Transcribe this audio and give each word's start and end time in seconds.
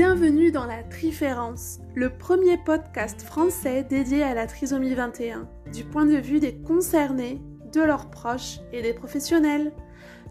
Bienvenue 0.00 0.52
dans 0.52 0.64
la 0.64 0.84
Triférence, 0.84 1.80
le 1.96 2.08
premier 2.08 2.56
podcast 2.56 3.20
français 3.20 3.82
dédié 3.82 4.22
à 4.22 4.32
la 4.32 4.46
trisomie 4.46 4.94
21, 4.94 5.48
du 5.72 5.82
point 5.82 6.06
de 6.06 6.18
vue 6.18 6.38
des 6.38 6.54
concernés, 6.54 7.42
de 7.72 7.80
leurs 7.80 8.08
proches 8.08 8.60
et 8.72 8.80
des 8.80 8.92
professionnels. 8.92 9.72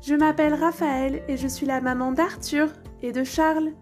Je 0.01 0.15
m'appelle 0.15 0.53
Raphaël 0.53 1.21
et 1.27 1.35
je 1.35 1.49
suis 1.49 1.65
la 1.65 1.81
maman 1.81 2.13
d'Arthur 2.13 2.69
et 3.01 3.11
de 3.11 3.25
Charles, 3.25 3.73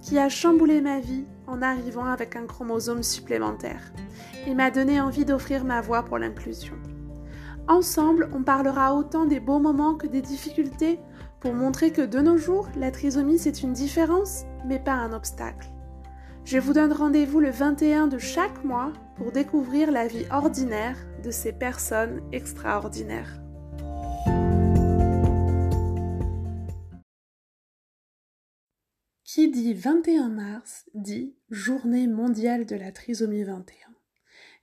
qui 0.00 0.18
a 0.18 0.30
chamboulé 0.30 0.80
ma 0.80 0.98
vie 0.98 1.26
en 1.46 1.60
arrivant 1.60 2.06
avec 2.06 2.36
un 2.36 2.46
chromosome 2.46 3.02
supplémentaire 3.02 3.92
et 4.46 4.54
m'a 4.54 4.70
donné 4.70 4.98
envie 4.98 5.26
d'offrir 5.26 5.66
ma 5.66 5.82
voix 5.82 6.06
pour 6.06 6.16
l'inclusion. 6.16 6.76
Ensemble, 7.68 8.30
on 8.32 8.42
parlera 8.42 8.94
autant 8.94 9.26
des 9.26 9.40
beaux 9.40 9.58
moments 9.58 9.94
que 9.94 10.06
des 10.06 10.22
difficultés 10.22 11.00
pour 11.44 11.52
montrer 11.52 11.92
que 11.92 12.00
de 12.00 12.20
nos 12.20 12.38
jours, 12.38 12.70
la 12.74 12.90
trisomie 12.90 13.38
c'est 13.38 13.62
une 13.62 13.74
différence, 13.74 14.44
mais 14.64 14.78
pas 14.78 14.94
un 14.94 15.12
obstacle. 15.12 15.68
Je 16.46 16.56
vous 16.56 16.72
donne 16.72 16.90
rendez-vous 16.90 17.38
le 17.38 17.50
21 17.50 18.06
de 18.06 18.16
chaque 18.16 18.64
mois 18.64 18.94
pour 19.18 19.30
découvrir 19.30 19.92
la 19.92 20.06
vie 20.06 20.24
ordinaire 20.30 20.96
de 21.22 21.30
ces 21.30 21.52
personnes 21.52 22.22
extraordinaires. 22.32 23.42
Qui 29.22 29.50
dit 29.50 29.74
21 29.74 30.30
mars 30.30 30.86
dit 30.94 31.36
Journée 31.50 32.06
mondiale 32.06 32.64
de 32.64 32.76
la 32.76 32.90
trisomie 32.90 33.44
21. 33.44 33.93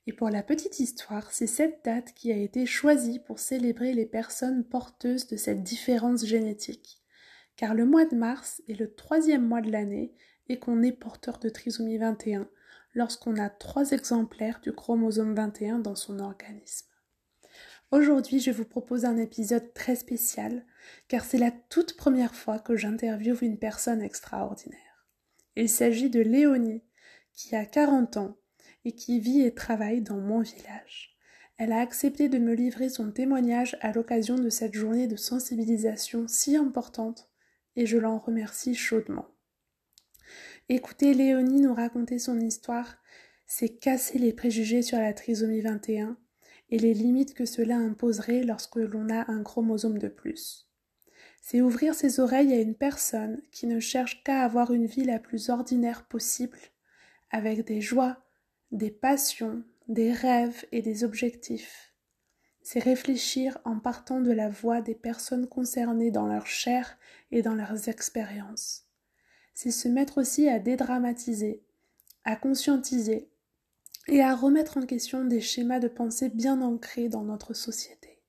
Et 0.08 0.14
pour 0.14 0.30
la 0.30 0.42
petite 0.42 0.80
histoire, 0.80 1.32
c'est 1.32 1.48
cette 1.48 1.86
date 1.86 2.14
qui 2.14 2.32
a 2.32 2.38
été 2.38 2.66
choisie 2.66 3.20
pour 3.20 3.40
célébrer 3.40 3.94
les 3.94 4.06
personnes 4.06 4.64
porteuses 4.64 5.28
de 5.28 5.38
cette 5.38 5.62
différence 5.64 6.26
génétique. 6.26 7.02
Car 7.56 7.76
le 7.76 7.86
mois 7.86 8.06
de 8.06 8.16
mars 8.16 8.64
est 8.68 8.80
le 8.80 8.94
troisième 8.94 9.48
mois 9.48 9.62
de 9.62 9.72
l'année 9.72 10.16
et 10.50 10.58
qu'on 10.58 10.82
est 10.82 10.92
porteur 10.92 11.38
de 11.38 11.50
trisomie 11.50 11.98
21 11.98 12.50
lorsqu'on 12.96 13.38
a 13.38 13.50
trois 13.50 13.92
exemplaires 13.92 14.60
du 14.62 14.74
chromosome 14.74 15.36
21 15.36 15.80
dans 15.80 15.96
son 15.96 16.20
organisme. 16.20 16.88
Aujourd'hui, 17.92 18.40
je 18.40 18.52
vous 18.52 18.66
propose 18.66 19.06
un 19.06 19.18
épisode 19.18 19.74
très 19.74 19.96
spécial 19.96 20.66
car 21.08 21.26
c'est 21.26 21.38
la 21.38 21.52
toute 21.52 21.96
première 21.96 22.34
fois 22.34 22.58
que 22.58 22.76
j'interviewe 22.76 23.44
une 23.44 23.60
personne 23.60 24.02
extraordinaire. 24.02 25.06
Il 25.56 25.70
s'agit 25.70 26.10
de 26.10 26.22
Léonie 26.22 26.84
qui 27.34 27.56
a 27.56 27.66
40 27.66 28.18
ans 28.18 28.38
et 28.86 28.94
qui 28.94 29.20
vit 29.20 29.42
et 29.42 29.54
travaille 29.54 30.02
dans 30.02 30.18
mon 30.18 30.42
village. 30.42 31.18
Elle 31.58 31.72
a 31.72 31.80
accepté 31.80 32.28
de 32.28 32.40
me 32.40 32.54
livrer 32.54 32.90
son 32.90 33.12
témoignage 33.12 33.78
à 33.82 33.92
l'occasion 33.92 34.36
de 34.36 34.50
cette 34.50 34.74
journée 34.74 35.08
de 35.08 35.16
sensibilisation 35.16 36.28
si 36.28 36.56
importante 36.56 37.30
et 37.76 37.86
je 37.86 37.98
l'en 37.98 38.18
remercie 38.18 38.76
chaudement. 38.76 39.28
Écouter 40.70 41.14
Léonie 41.14 41.62
nous 41.62 41.74
raconter 41.74 42.18
son 42.18 42.40
histoire, 42.40 42.98
c'est 43.46 43.70
casser 43.70 44.18
les 44.18 44.34
préjugés 44.34 44.82
sur 44.82 44.98
la 44.98 45.14
trisomie 45.14 45.62
21 45.62 46.18
et 46.70 46.80
les 46.80 46.94
limites 46.94 47.34
que 47.34 47.46
cela 47.46 47.76
imposerait 47.76 48.44
lorsque 48.44 48.78
l'on 48.78 49.10
a 49.10 49.30
un 49.30 49.44
chromosome 49.44 49.98
de 49.98 50.08
plus. 50.08 50.70
C'est 51.42 51.62
ouvrir 51.62 51.94
ses 51.94 52.20
oreilles 52.20 52.54
à 52.54 52.62
une 52.62 52.76
personne 52.76 53.42
qui 53.52 53.68
ne 53.68 53.80
cherche 53.80 54.24
qu'à 54.24 54.42
avoir 54.42 54.72
une 54.72 54.86
vie 54.86 55.04
la 55.04 55.20
plus 55.20 55.50
ordinaire 55.50 56.06
possible, 56.06 56.58
avec 57.30 57.66
des 57.66 57.82
joies, 57.82 58.24
des 58.72 58.92
passions, 58.92 59.64
des 59.88 60.12
rêves 60.12 60.66
et 60.72 60.82
des 60.82 61.04
objectifs. 61.04 61.94
C'est 62.62 62.80
réfléchir 62.80 63.58
en 63.66 63.80
partant 63.80 64.22
de 64.22 64.32
la 64.32 64.50
voix 64.50 64.82
des 64.82 64.96
personnes 64.96 65.48
concernées 65.48 66.12
dans 66.12 66.28
leur 66.28 66.46
chair 66.46 66.98
et 67.32 67.42
dans 67.42 67.56
leurs 67.56 67.90
expériences. 67.90 68.86
C'est 69.54 69.72
se 69.72 69.88
mettre 69.88 70.20
aussi 70.20 70.48
à 70.48 70.60
dédramatiser, 70.60 71.64
à 72.24 72.36
conscientiser 72.36 73.30
et 74.08 74.22
à 74.22 74.36
remettre 74.36 74.78
en 74.78 74.86
question 74.86 75.26
des 75.26 75.42
schémas 75.42 75.80
de 75.80 75.88
pensée 75.88 76.30
bien 76.30 76.62
ancrés 76.62 77.10
dans 77.10 77.24
notre 77.24 77.54
société. 77.54 78.22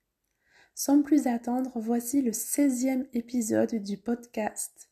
Sans 0.75 1.03
plus 1.03 1.27
attendre, 1.27 1.73
voici 1.77 2.23
le 2.23 2.33
16e 2.33 3.07
épisode 3.13 3.75
du 3.75 3.99
podcast. 3.99 4.91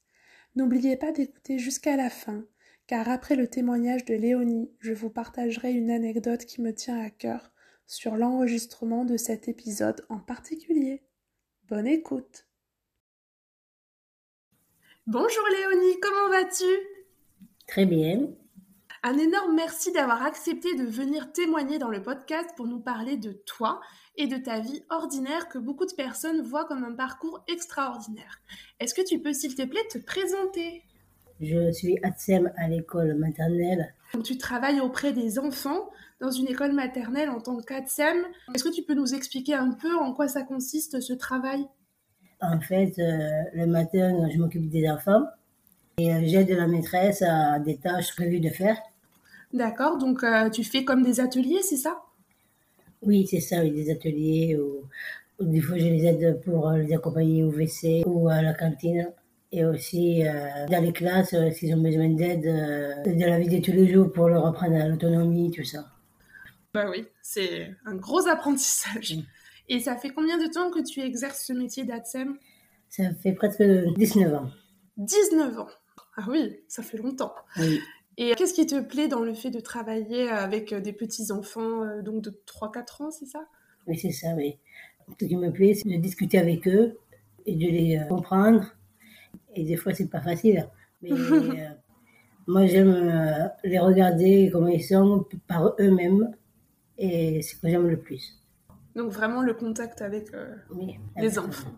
N'oubliez 0.55 0.97
pas 0.97 1.13
d'écouter 1.13 1.59
jusqu'à 1.59 1.97
la 1.97 2.11
fin 2.11 2.45
car 2.91 3.09
après 3.09 3.37
le 3.37 3.47
témoignage 3.47 4.05
de 4.05 4.15
Léonie, 4.15 4.69
je 4.81 4.93
vous 4.93 5.11
partagerai 5.11 5.71
une 5.71 5.93
anecdote 5.93 6.45
qui 6.45 6.61
me 6.61 6.75
tient 6.75 7.01
à 7.01 7.09
cœur 7.09 7.53
sur 7.87 8.17
l'enregistrement 8.17 9.05
de 9.05 9.17
cet 9.17 9.47
épisode 9.47 10.05
en 10.09 10.19
particulier. 10.19 11.05
Bonne 11.69 11.87
écoute. 11.87 12.49
Bonjour 15.07 15.45
Léonie, 15.53 16.01
comment 16.01 16.31
vas-tu? 16.31 16.65
Très 17.69 17.87
bien. 17.87 18.27
Un 19.05 19.19
énorme 19.19 19.55
merci 19.55 19.93
d'avoir 19.93 20.25
accepté 20.25 20.75
de 20.75 20.83
venir 20.83 21.31
témoigner 21.31 21.79
dans 21.79 21.91
le 21.91 22.03
podcast 22.03 22.51
pour 22.57 22.67
nous 22.67 22.81
parler 22.81 23.17
de 23.17 23.31
toi 23.31 23.81
et 24.17 24.27
de 24.27 24.37
ta 24.37 24.59
vie 24.59 24.83
ordinaire 24.91 25.49
que 25.49 25.59
beaucoup 25.59 25.87
de 25.87 25.95
personnes 25.95 26.43
voient 26.43 26.65
comme 26.65 26.83
un 26.83 26.97
parcours 26.97 27.45
extraordinaire. 27.47 28.41
Est-ce 28.81 28.95
que 28.95 29.07
tu 29.07 29.21
peux 29.21 29.33
s'il 29.33 29.55
te 29.55 29.63
plaît 29.63 29.87
te 29.93 29.99
présenter? 29.99 30.83
Je 31.41 31.73
suis 31.73 31.99
ATSEM 32.03 32.53
à 32.57 32.69
l'école 32.69 33.15
maternelle. 33.15 33.95
Tu 34.25 34.37
travailles 34.37 34.81
auprès 34.81 35.13
des 35.13 35.39
enfants 35.39 35.91
dans 36.21 36.31
une 36.31 36.49
école 36.49 36.73
maternelle 36.73 37.31
en 37.31 37.41
tant 37.41 37.57
qu'ATSEM. 37.61 38.19
Est-ce 38.55 38.65
que 38.65 38.75
tu 38.75 38.83
peux 38.83 38.95
nous 38.95 39.15
expliquer 39.15 39.55
un 39.55 39.71
peu 39.71 39.95
en 39.97 40.13
quoi 40.13 40.29
ça 40.29 40.43
consiste 40.43 41.01
ce 41.01 41.13
travail? 41.13 41.67
En 42.43 42.61
fait, 42.61 42.99
euh, 42.99 43.43
le 43.55 43.67
matin, 43.67 44.29
je 44.31 44.39
m'occupe 44.39 44.69
des 44.69 44.89
enfants 44.89 45.25
et 45.99 46.13
euh, 46.13 46.21
j'aide 46.25 46.51
la 46.51 46.67
maîtresse 46.67 47.23
à 47.23 47.59
des 47.59 47.77
tâches 47.77 48.15
prévues 48.15 48.41
de 48.41 48.49
faire. 48.49 48.77
D'accord, 49.53 49.99
donc 49.99 50.23
euh, 50.23 50.49
tu 50.51 50.65
fais 50.65 50.85
comme 50.85 51.03
des 51.03 51.21
ateliers, 51.21 51.61
c'est 51.63 51.77
ça? 51.77 52.01
Oui, 53.03 53.27
c'est 53.27 53.41
ça, 53.41 53.63
des 53.63 53.91
ateliers. 53.91 54.59
Ou, 54.59 54.85
des 55.45 55.61
fois, 55.61 55.79
je 55.79 55.87
les 55.87 56.05
aide 56.07 56.41
pour 56.45 56.71
les 56.71 56.93
accompagner 56.95 57.43
au 57.43 57.51
WC 57.51 58.03
ou 58.07 58.29
à 58.29 58.43
la 58.43 58.53
cantine 58.53 59.11
et 59.53 59.65
aussi 59.65 60.27
euh, 60.27 60.67
dans 60.69 60.83
les 60.83 60.93
classes 60.93 61.35
euh, 61.35 61.51
s'ils 61.51 61.75
ont 61.75 61.83
besoin 61.83 62.09
d'aide 62.09 62.47
euh, 62.47 63.03
de 63.03 63.25
la 63.25 63.39
vie 63.39 63.49
de 63.49 63.59
tous 63.59 63.73
les 63.73 63.93
jours 63.93 64.13
pour 64.13 64.29
leur 64.29 64.47
apprendre 64.47 64.77
l'autonomie, 64.87 65.51
tout 65.51 65.65
ça. 65.65 65.87
Bah 66.73 66.89
oui, 66.89 67.07
c'est 67.21 67.75
un 67.85 67.97
gros 67.97 68.29
apprentissage. 68.29 69.19
Et 69.69 69.81
ça 69.81 69.97
fait 69.97 70.11
combien 70.11 70.39
de 70.39 70.53
temps 70.53 70.71
que 70.71 70.81
tu 70.81 71.01
exerces 71.01 71.47
ce 71.47 71.53
métier 71.53 71.85
d'ATSEM? 71.85 72.37
Ça 72.89 73.05
fait 73.23 73.33
presque 73.33 73.63
19 73.63 74.35
ans. 74.35 74.51
19 74.97 75.59
ans 75.59 75.69
Ah 76.17 76.27
oui, 76.29 76.61
ça 76.69 76.83
fait 76.83 76.99
longtemps. 76.99 77.35
Oui. 77.59 77.81
Et 78.17 78.35
qu'est-ce 78.35 78.55
qui 78.55 78.67
te 78.67 78.81
plaît 78.81 79.09
dans 79.09 79.21
le 79.21 79.35
fait 79.35 79.51
de 79.51 79.61
travailler 79.61 80.29
avec 80.29 80.75
des 80.75 80.93
petits-enfants, 80.93 82.03
donc 82.03 82.23
de 82.23 82.43
3-4 82.47 83.03
ans, 83.03 83.11
c'est 83.11 83.27
ça? 83.27 83.47
Oui, 83.87 83.97
c'est 83.97 84.11
ça, 84.11 84.35
oui. 84.37 84.59
Ce 85.21 85.25
qui 85.25 85.37
me 85.37 85.51
plaît, 85.51 85.75
c'est 85.75 85.89
de 85.89 85.97
discuter 85.97 86.39
avec 86.39 86.69
eux 86.69 86.99
et 87.47 87.55
de 87.55 87.67
les 87.67 88.01
comprendre 88.09 88.75
et 89.55 89.65
des 89.65 89.77
fois, 89.77 89.95
c'est 89.95 90.09
pas 90.09 90.21
facile. 90.21 90.69
Mais 91.03 91.13
euh, 91.13 91.69
moi, 92.47 92.67
j'aime 92.67 92.91
euh, 92.91 93.49
les 93.65 93.79
regarder 93.79 94.51
comment 94.53 94.69
ils 94.69 94.83
sont 94.83 95.27
par 95.47 95.75
eux-mêmes. 95.79 96.35
Et 96.99 97.41
c'est 97.43 97.57
ce 97.57 97.61
que 97.61 97.69
j'aime 97.69 97.89
le 97.89 97.99
plus. 97.99 98.39
Donc, 98.95 99.11
vraiment 99.11 99.43
le 99.43 99.55
contact 99.55 100.03
avec 100.03 100.35
euh, 100.35 100.55
les 101.17 101.39
enfants. 101.39 101.71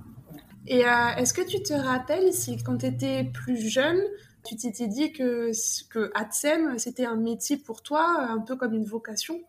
Et 0.66 0.80
est-ce 0.80 1.34
que 1.34 1.46
tu 1.46 1.60
te 1.62 1.72
rappelles 1.72 2.32
si, 2.32 2.56
quand 2.62 2.78
tu 2.78 2.86
étais 2.86 3.24
plus 3.24 3.68
jeune, 3.68 4.00
tu 4.44 4.54
t'étais 4.56 4.86
dit 4.86 5.12
que, 5.12 5.50
que 5.88 6.10
ATSEM, 6.14 6.78
c'était 6.78 7.04
un 7.04 7.16
métier 7.16 7.56
pour 7.56 7.82
toi, 7.82 8.28
un 8.30 8.38
peu 8.38 8.54
comme 8.54 8.72
une 8.74 8.84
vocation? 8.84 9.40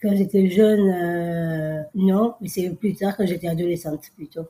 Quand 0.00 0.16
j'étais 0.16 0.48
jeune, 0.48 1.84
non, 1.94 2.34
mais 2.40 2.48
c'est 2.48 2.70
plus 2.70 2.94
tard, 2.94 3.18
quand 3.18 3.26
j'étais 3.26 3.48
adolescente 3.48 4.02
plutôt. 4.16 4.46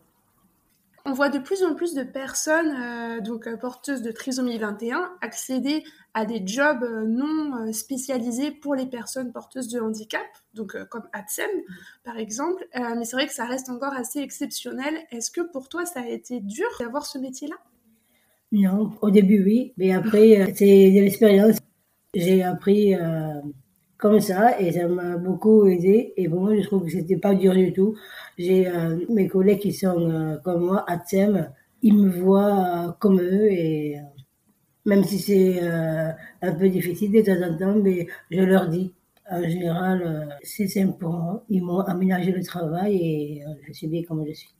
On 1.07 1.13
voit 1.13 1.31
de 1.31 1.39
plus 1.39 1.63
en 1.63 1.75
plus 1.75 1.95
de 1.95 2.03
personnes 2.03 2.75
euh, 2.77 3.21
donc 3.21 3.47
euh, 3.47 3.57
porteuses 3.57 4.03
de 4.03 4.13
trisomie 4.13 4.59
21 4.59 5.11
accéder 5.23 5.83
à 6.13 6.27
des 6.27 6.43
jobs 6.47 6.83
euh, 6.83 7.05
non 7.07 7.73
spécialisés 7.73 8.51
pour 8.51 8.75
les 8.75 8.87
personnes 8.87 9.33
porteuses 9.33 9.69
de 9.69 9.81
handicap, 9.81 10.27
donc 10.55 10.77
comme 10.89 11.05
ATSEM 11.13 11.51
par 12.05 12.19
exemple. 12.19 12.67
mais 12.75 13.05
c'est 13.05 13.17
vrai 13.17 13.27
que 13.27 13.33
ça 13.33 13.45
reste 13.45 13.71
encore 13.71 13.95
assez 13.95 14.21
exceptionnel. 14.21 14.95
Est-ce 15.11 15.31
que 15.31 15.41
pour 15.41 15.69
toi 15.69 15.87
ça 15.87 16.01
a 16.01 16.07
été 16.07 16.41
dur 16.41 16.69
d'avoir 16.79 17.07
ce 17.07 17.19
métier-là? 17.19 17.57
Non, 18.53 18.91
au 19.01 19.11
début 19.11 19.43
oui, 19.45 19.73
mais 19.77 19.93
après 19.93 20.53
c'est 20.55 20.91
de 20.91 21.01
l'expérience. 21.01 21.57
J'ai 22.15 22.43
appris 22.43 22.95
comme 24.01 24.21
ça 24.21 24.59
et 24.61 24.73
ça 24.73 24.89
m'a 24.89 25.17
beaucoup 25.17 25.67
aidé 25.67 26.15
et 26.17 26.29
pour 26.29 26.41
moi 26.41 26.57
je 26.57 26.63
trouve 26.63 26.85
que 26.85 26.91
c'était 26.91 27.19
pas 27.19 27.35
dur 27.35 27.55
du 27.55 27.73
tout. 27.73 27.95
J'ai 28.39 28.67
euh, 28.67 28.97
mes 29.11 29.29
collègues 29.29 29.61
qui 29.61 29.73
sont 29.73 30.11
euh, 30.11 30.37
comme 30.39 30.65
moi 30.67 30.85
à 30.89 30.97
Thème, 30.99 31.53
ils 31.83 31.95
me 31.97 32.11
voient 32.11 32.89
euh, 32.89 32.93
comme 32.99 33.21
eux 33.21 33.51
et 33.51 33.97
même 34.87 35.05
si 35.05 35.19
c'est 35.19 35.61
un 35.61 36.55
peu 36.55 36.69
difficile 36.71 37.13
de 37.13 37.21
temps 37.21 37.43
en 37.47 37.57
temps, 37.57 37.75
mais 37.83 38.07
je 38.31 38.41
leur 38.41 38.69
dis. 38.69 38.93
En 39.31 39.43
général, 39.43 40.39
c'est 40.43 40.67
simple 40.67 40.99
pour 40.99 41.13
moi. 41.13 41.45
Ils 41.51 41.63
m'ont 41.63 41.81
aménagé 41.81 42.33
le 42.33 42.43
travail 42.43 42.97
et 42.97 43.43
je 43.67 43.73
suis 43.73 43.87
bien 43.87 44.03
comme 44.03 44.27
je 44.27 44.33
suis. 44.33 44.55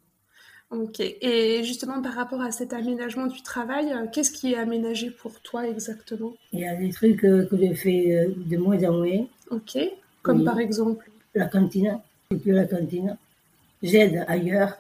Ok. 0.71 1.01
Et 1.01 1.63
justement, 1.65 2.01
par 2.01 2.15
rapport 2.15 2.41
à 2.41 2.53
cet 2.53 2.73
aménagement 2.73 3.27
du 3.27 3.43
travail, 3.43 3.93
euh, 3.93 4.07
qu'est-ce 4.13 4.31
qui 4.31 4.53
est 4.53 4.57
aménagé 4.57 5.11
pour 5.11 5.41
toi 5.41 5.67
exactement? 5.67 6.33
Il 6.53 6.61
y 6.61 6.65
a 6.67 6.77
des 6.77 6.91
trucs 6.91 7.25
euh, 7.25 7.47
que 7.47 7.57
je 7.57 7.75
fais 7.75 8.15
euh, 8.15 8.33
de 8.37 8.57
moins 8.57 8.83
en 8.85 8.93
moins. 8.93 9.27
Ok. 9.51 9.79
Comme 10.23 10.39
Oui. 10.41 10.45
par 10.45 10.61
exemple? 10.61 11.11
La 11.35 11.47
cantine, 11.47 11.99
c'est 12.31 12.39
plus 12.39 12.53
la 12.53 12.67
cantine. 12.67 13.17
J'aide 13.83 14.25
ailleurs. 14.29 14.77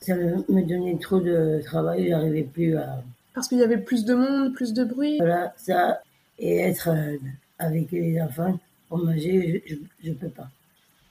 Ça 0.00 0.14
me 0.16 0.62
donnait 0.62 0.96
trop 0.96 1.20
de 1.20 1.60
travail, 1.62 2.08
j'arrivais 2.08 2.44
plus 2.44 2.74
à... 2.76 3.02
Parce 3.34 3.48
qu'il 3.48 3.58
y 3.58 3.62
avait 3.62 3.76
plus 3.76 4.06
de 4.06 4.14
monde, 4.14 4.54
plus 4.54 4.72
de 4.72 4.82
bruit? 4.84 5.18
Voilà, 5.18 5.52
ça, 5.58 6.00
et 6.38 6.56
être 6.60 6.88
avec 7.58 7.90
les 7.92 8.18
enfants 8.22 8.58
pour 8.88 8.96
manger, 9.04 9.62
je, 9.66 9.74
je 10.02 10.12
peux 10.12 10.30
pas. 10.30 10.48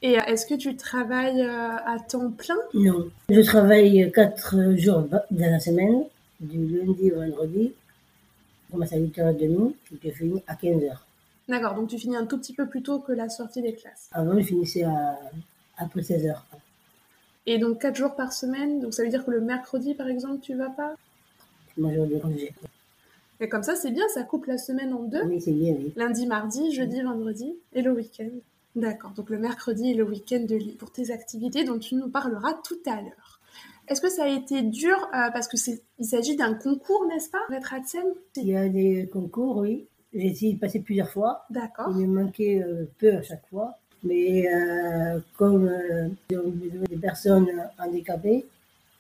Et 0.02 0.18
euh, 0.18 0.24
est-ce 0.28 0.46
que 0.46 0.56
tu 0.56 0.76
travailles 0.76 1.42
euh, 1.42 1.76
à 1.86 1.98
temps 2.00 2.32
plein? 2.32 2.58
Non. 2.74 3.10
Je 3.30 3.42
travaille 3.42 4.12
quatre 4.14 4.76
jours 4.78 5.02
dans 5.02 5.52
la 5.52 5.60
semaine, 5.60 6.04
du 6.40 6.66
lundi 6.78 7.12
au 7.12 7.16
vendredi. 7.16 7.74
Je 8.68 8.72
commence 8.72 8.94
à 8.94 8.98
8h30 8.98 9.74
et 9.92 10.10
je 10.10 10.10
finis 10.12 10.44
à 10.48 10.56
15h. 10.56 10.92
D'accord, 11.50 11.76
donc 11.76 11.90
tu 11.90 11.98
finis 11.98 12.16
un 12.16 12.26
tout 12.26 12.38
petit 12.38 12.54
peu 12.54 12.68
plus 12.68 12.84
tôt 12.84 13.00
que 13.00 13.12
la 13.12 13.28
sortie 13.28 13.62
des 13.62 13.74
classes? 13.74 14.10
Avant, 14.12 14.40
je 14.40 14.46
finissais 14.46 14.84
à, 14.84 15.20
après 15.78 16.02
16h. 16.02 16.36
Et 17.48 17.58
donc 17.58 17.82
quatre 17.82 17.96
jours 17.96 18.16
par 18.16 18.32
semaine, 18.32 18.80
donc 18.80 18.94
ça 18.94 19.04
veut 19.04 19.10
dire 19.10 19.26
que 19.26 19.32
le 19.32 19.42
mercredi 19.42 19.96
par 19.96 20.08
exemple 20.08 20.40
tu 20.42 20.54
vas 20.54 20.70
pas? 20.70 20.94
Moi, 21.78 21.92
je 21.94 22.02
de 22.02 22.20
congé. 22.20 22.54
Et 23.40 23.50
comme 23.50 23.64
ça 23.64 23.76
c'est 23.76 23.92
bien, 23.92 24.08
ça 24.14 24.24
coupe 24.24 24.46
la 24.46 24.58
semaine 24.58 24.94
en 24.94 25.04
deux. 25.04 25.24
Oui, 25.24 25.42
c'est 25.42 25.52
bien, 25.52 25.74
oui. 25.74 25.92
Lundi, 25.96 26.28
mardi, 26.28 26.72
jeudi, 26.72 27.02
vendredi 27.02 27.56
et 27.74 27.82
le 27.82 27.92
week-end. 27.92 28.30
D'accord, 28.76 29.12
donc 29.12 29.30
le 29.30 29.40
mercredi 29.40 29.92
et 29.92 29.94
le 29.94 30.04
week-end 30.04 30.46
de 30.48 30.56
libre 30.56 30.78
pour 30.78 30.92
tes 30.92 31.12
activités 31.12 31.64
dont 31.64 31.80
tu 31.80 31.96
nous 31.96 32.10
parleras 32.10 32.54
tout 32.64 32.80
à 32.86 33.02
l'heure. 33.02 33.40
Est-ce 33.88 34.02
que 34.02 34.10
ça 34.10 34.26
a 34.26 34.28
été 34.28 34.62
dur 34.62 34.96
euh, 35.14 35.32
parce 35.32 35.48
que 35.48 35.58
c'est 35.58 35.82
il 35.98 36.06
s'agit 36.06 36.38
d'un 36.38 36.54
concours, 36.54 37.06
n'est-ce 37.08 37.30
pas, 37.30 37.40
pour 37.48 37.56
être 37.56 37.74
ATSEM 37.74 38.06
Il 38.38 38.48
y 38.48 38.56
a 38.56 38.70
des 38.70 39.10
concours, 39.12 39.58
oui. 39.58 39.88
J'ai 40.14 40.28
essayé 40.28 40.54
de 40.54 40.60
passer 40.60 40.80
plusieurs 40.80 41.10
fois. 41.10 41.46
D'accord. 41.50 41.94
Il 41.98 42.08
me 42.08 42.24
manquait 42.24 42.64
euh, 42.64 42.90
peu 42.98 43.16
à 43.16 43.22
chaque 43.22 43.48
fois. 43.50 43.78
Mais 44.04 44.48
euh, 44.48 45.20
comme 45.38 45.68
euh, 45.68 46.08
ont 46.34 46.50
besoin 46.50 46.84
des 46.90 46.98
personnes 46.98 47.50
handicapées, 47.78 48.46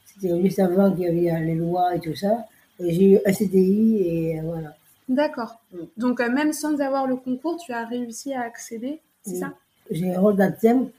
c'était 0.06 0.40
juste 0.42 0.60
avant 0.60 0.92
qu'il 0.92 1.06
y 1.06 1.30
avait 1.30 1.46
les 1.46 1.56
lois 1.56 1.96
et 1.96 2.00
tout 2.00 2.16
ça. 2.16 2.46
Et 2.80 2.94
j'ai 2.94 3.14
eu 3.14 3.20
un 3.26 3.34
CDI 3.34 3.98
et 4.02 4.42
voilà. 4.42 4.76
D'accord. 5.08 5.62
Mm. 5.72 5.78
Donc 5.98 6.20
même 6.20 6.52
sans 6.52 6.80
avoir 6.82 7.08
le 7.08 7.16
concours, 7.16 7.58
tu 7.58 7.72
as 7.72 7.86
réussi 7.86 8.34
à 8.34 8.42
accéder, 8.42 9.00
c'est 9.24 9.36
ça? 9.36 9.54
J'ai 9.92 10.14
un 10.14 10.20
rôle 10.20 10.36
d'ATSEM 10.36 10.90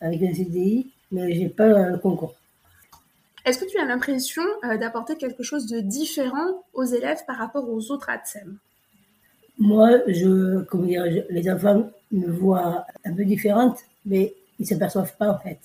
avec 0.00 0.22
un 0.22 0.34
CDI, 0.34 0.90
mais 1.12 1.34
j'ai 1.34 1.48
pas 1.48 1.90
le 1.90 1.98
concours. 1.98 2.34
Est-ce 3.44 3.58
que 3.58 3.70
tu 3.70 3.78
as 3.78 3.84
l'impression 3.84 4.42
euh, 4.64 4.76
d'apporter 4.78 5.16
quelque 5.16 5.42
chose 5.42 5.66
de 5.66 5.80
différent 5.80 6.62
aux 6.72 6.84
élèves 6.84 7.24
par 7.26 7.36
rapport 7.36 7.68
aux 7.68 7.90
autres 7.90 8.08
ATSEM 8.08 8.56
Moi, 9.58 9.98
je, 10.08 10.62
comment 10.62 10.86
dire, 10.86 11.04
je- 11.10 11.32
les 11.32 11.50
enfants 11.50 11.90
me 12.10 12.28
voient 12.30 12.86
un 13.04 13.14
peu 13.14 13.24
différente, 13.24 13.78
mais 14.06 14.34
ils 14.58 14.66
s'aperçoivent 14.66 15.14
pas 15.16 15.28
en 15.30 15.38
fait. 15.38 15.58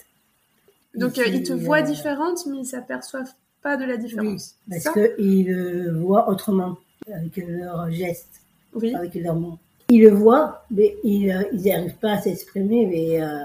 Donc 0.95 1.17
euh, 1.19 1.25
ils 1.27 1.43
te 1.43 1.53
voient 1.53 1.79
euh, 1.79 1.83
différente, 1.83 2.45
mais 2.47 2.57
ils 2.59 2.65
s'aperçoivent 2.65 3.33
pas 3.61 3.77
de 3.77 3.85
la 3.85 3.97
différence. 3.97 4.55
Parce 4.69 4.89
qu'ils 4.89 5.47
le 5.47 5.91
voient 5.99 6.29
autrement, 6.29 6.77
avec 7.13 7.37
leurs 7.37 7.89
gestes, 7.91 8.41
Oui. 8.73 8.93
avec 8.95 9.13
leurs 9.15 9.35
mots. 9.35 9.57
Ils 9.89 10.01
le 10.01 10.09
voient, 10.11 10.63
mais 10.71 10.95
ils 11.03 11.31
euh, 11.31 11.43
n'arrivent 11.53 11.97
pas 11.97 12.13
à 12.13 12.21
s'exprimer. 12.21 12.85
Mais 12.85 13.21
euh, 13.21 13.39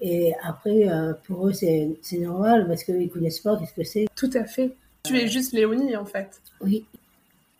et 0.00 0.34
après, 0.42 0.88
euh, 0.88 1.12
pour 1.26 1.46
eux, 1.48 1.52
c'est 1.52 1.90
c'est 2.02 2.18
normal 2.18 2.66
parce 2.66 2.84
qu'ils 2.84 3.10
connaissent 3.10 3.40
pas 3.40 3.56
qu'est-ce 3.58 3.74
que 3.74 3.84
c'est. 3.84 4.06
Tout 4.16 4.30
à 4.34 4.44
fait. 4.44 4.72
Tu 5.04 5.16
es 5.18 5.28
juste 5.28 5.52
Léonie 5.52 5.96
en 5.96 6.04
fait. 6.04 6.40
Oui. 6.60 6.84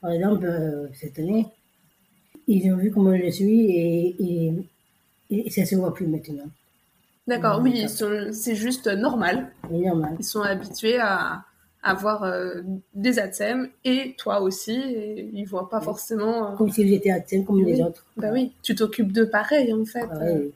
Par 0.00 0.10
exemple, 0.12 0.44
euh, 0.46 0.88
cette 0.94 1.18
année, 1.18 1.46
ils 2.48 2.72
ont 2.72 2.76
vu 2.76 2.90
comment 2.90 3.16
je 3.16 3.30
suis 3.30 3.70
et, 3.70 4.16
et, 4.18 4.52
et 5.30 5.50
ça 5.50 5.64
se 5.66 5.74
voit 5.76 5.94
plus 5.94 6.06
maintenant. 6.06 6.48
D'accord, 7.26 7.60
oui, 7.62 7.70
d'accord. 7.72 7.84
ils 7.84 7.88
sont- 7.90 8.32
c'est 8.32 8.56
juste 8.56 8.86
normal. 8.88 9.52
C'est 9.70 9.76
normal. 9.78 10.16
Ils 10.18 10.24
sont 10.24 10.40
habitués 10.40 10.98
à 10.98 11.44
avoir 11.82 12.24
euh, 12.24 12.60
des 12.94 13.18
ATSEM 13.18 13.68
et 13.84 14.14
toi 14.18 14.40
aussi, 14.40 14.72
et 14.78 15.30
ils 15.32 15.44
voient 15.44 15.68
pas 15.68 15.78
Oui. 15.78 15.84
forcément. 15.84 16.52
euh, 16.52 16.56
Comme 16.56 16.70
si 16.70 16.86
j'étais 16.86 17.10
atteint 17.10 17.42
comme 17.42 17.64
les 17.64 17.80
autres. 17.80 18.04
Bah 18.16 18.28
oui, 18.32 18.52
tu 18.62 18.74
t'occupes 18.74 19.12
de 19.12 19.24
pareil 19.24 19.72
en 19.72 19.84
fait. 19.84 20.06
Ah 20.10 20.18
oui. 20.24 20.52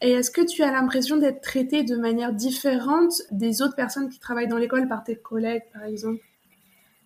Et 0.00 0.12
est-ce 0.12 0.30
que 0.30 0.42
tu 0.46 0.62
as 0.62 0.70
l'impression 0.70 1.16
d'être 1.16 1.40
traité 1.40 1.82
de 1.82 1.96
manière 1.96 2.32
différente 2.32 3.12
des 3.32 3.62
autres 3.62 3.74
personnes 3.74 4.08
qui 4.08 4.20
travaillent 4.20 4.46
dans 4.46 4.56
l'école 4.58 4.86
par 4.86 5.02
tes 5.02 5.16
collègues 5.16 5.64
par 5.72 5.84
exemple? 5.84 6.20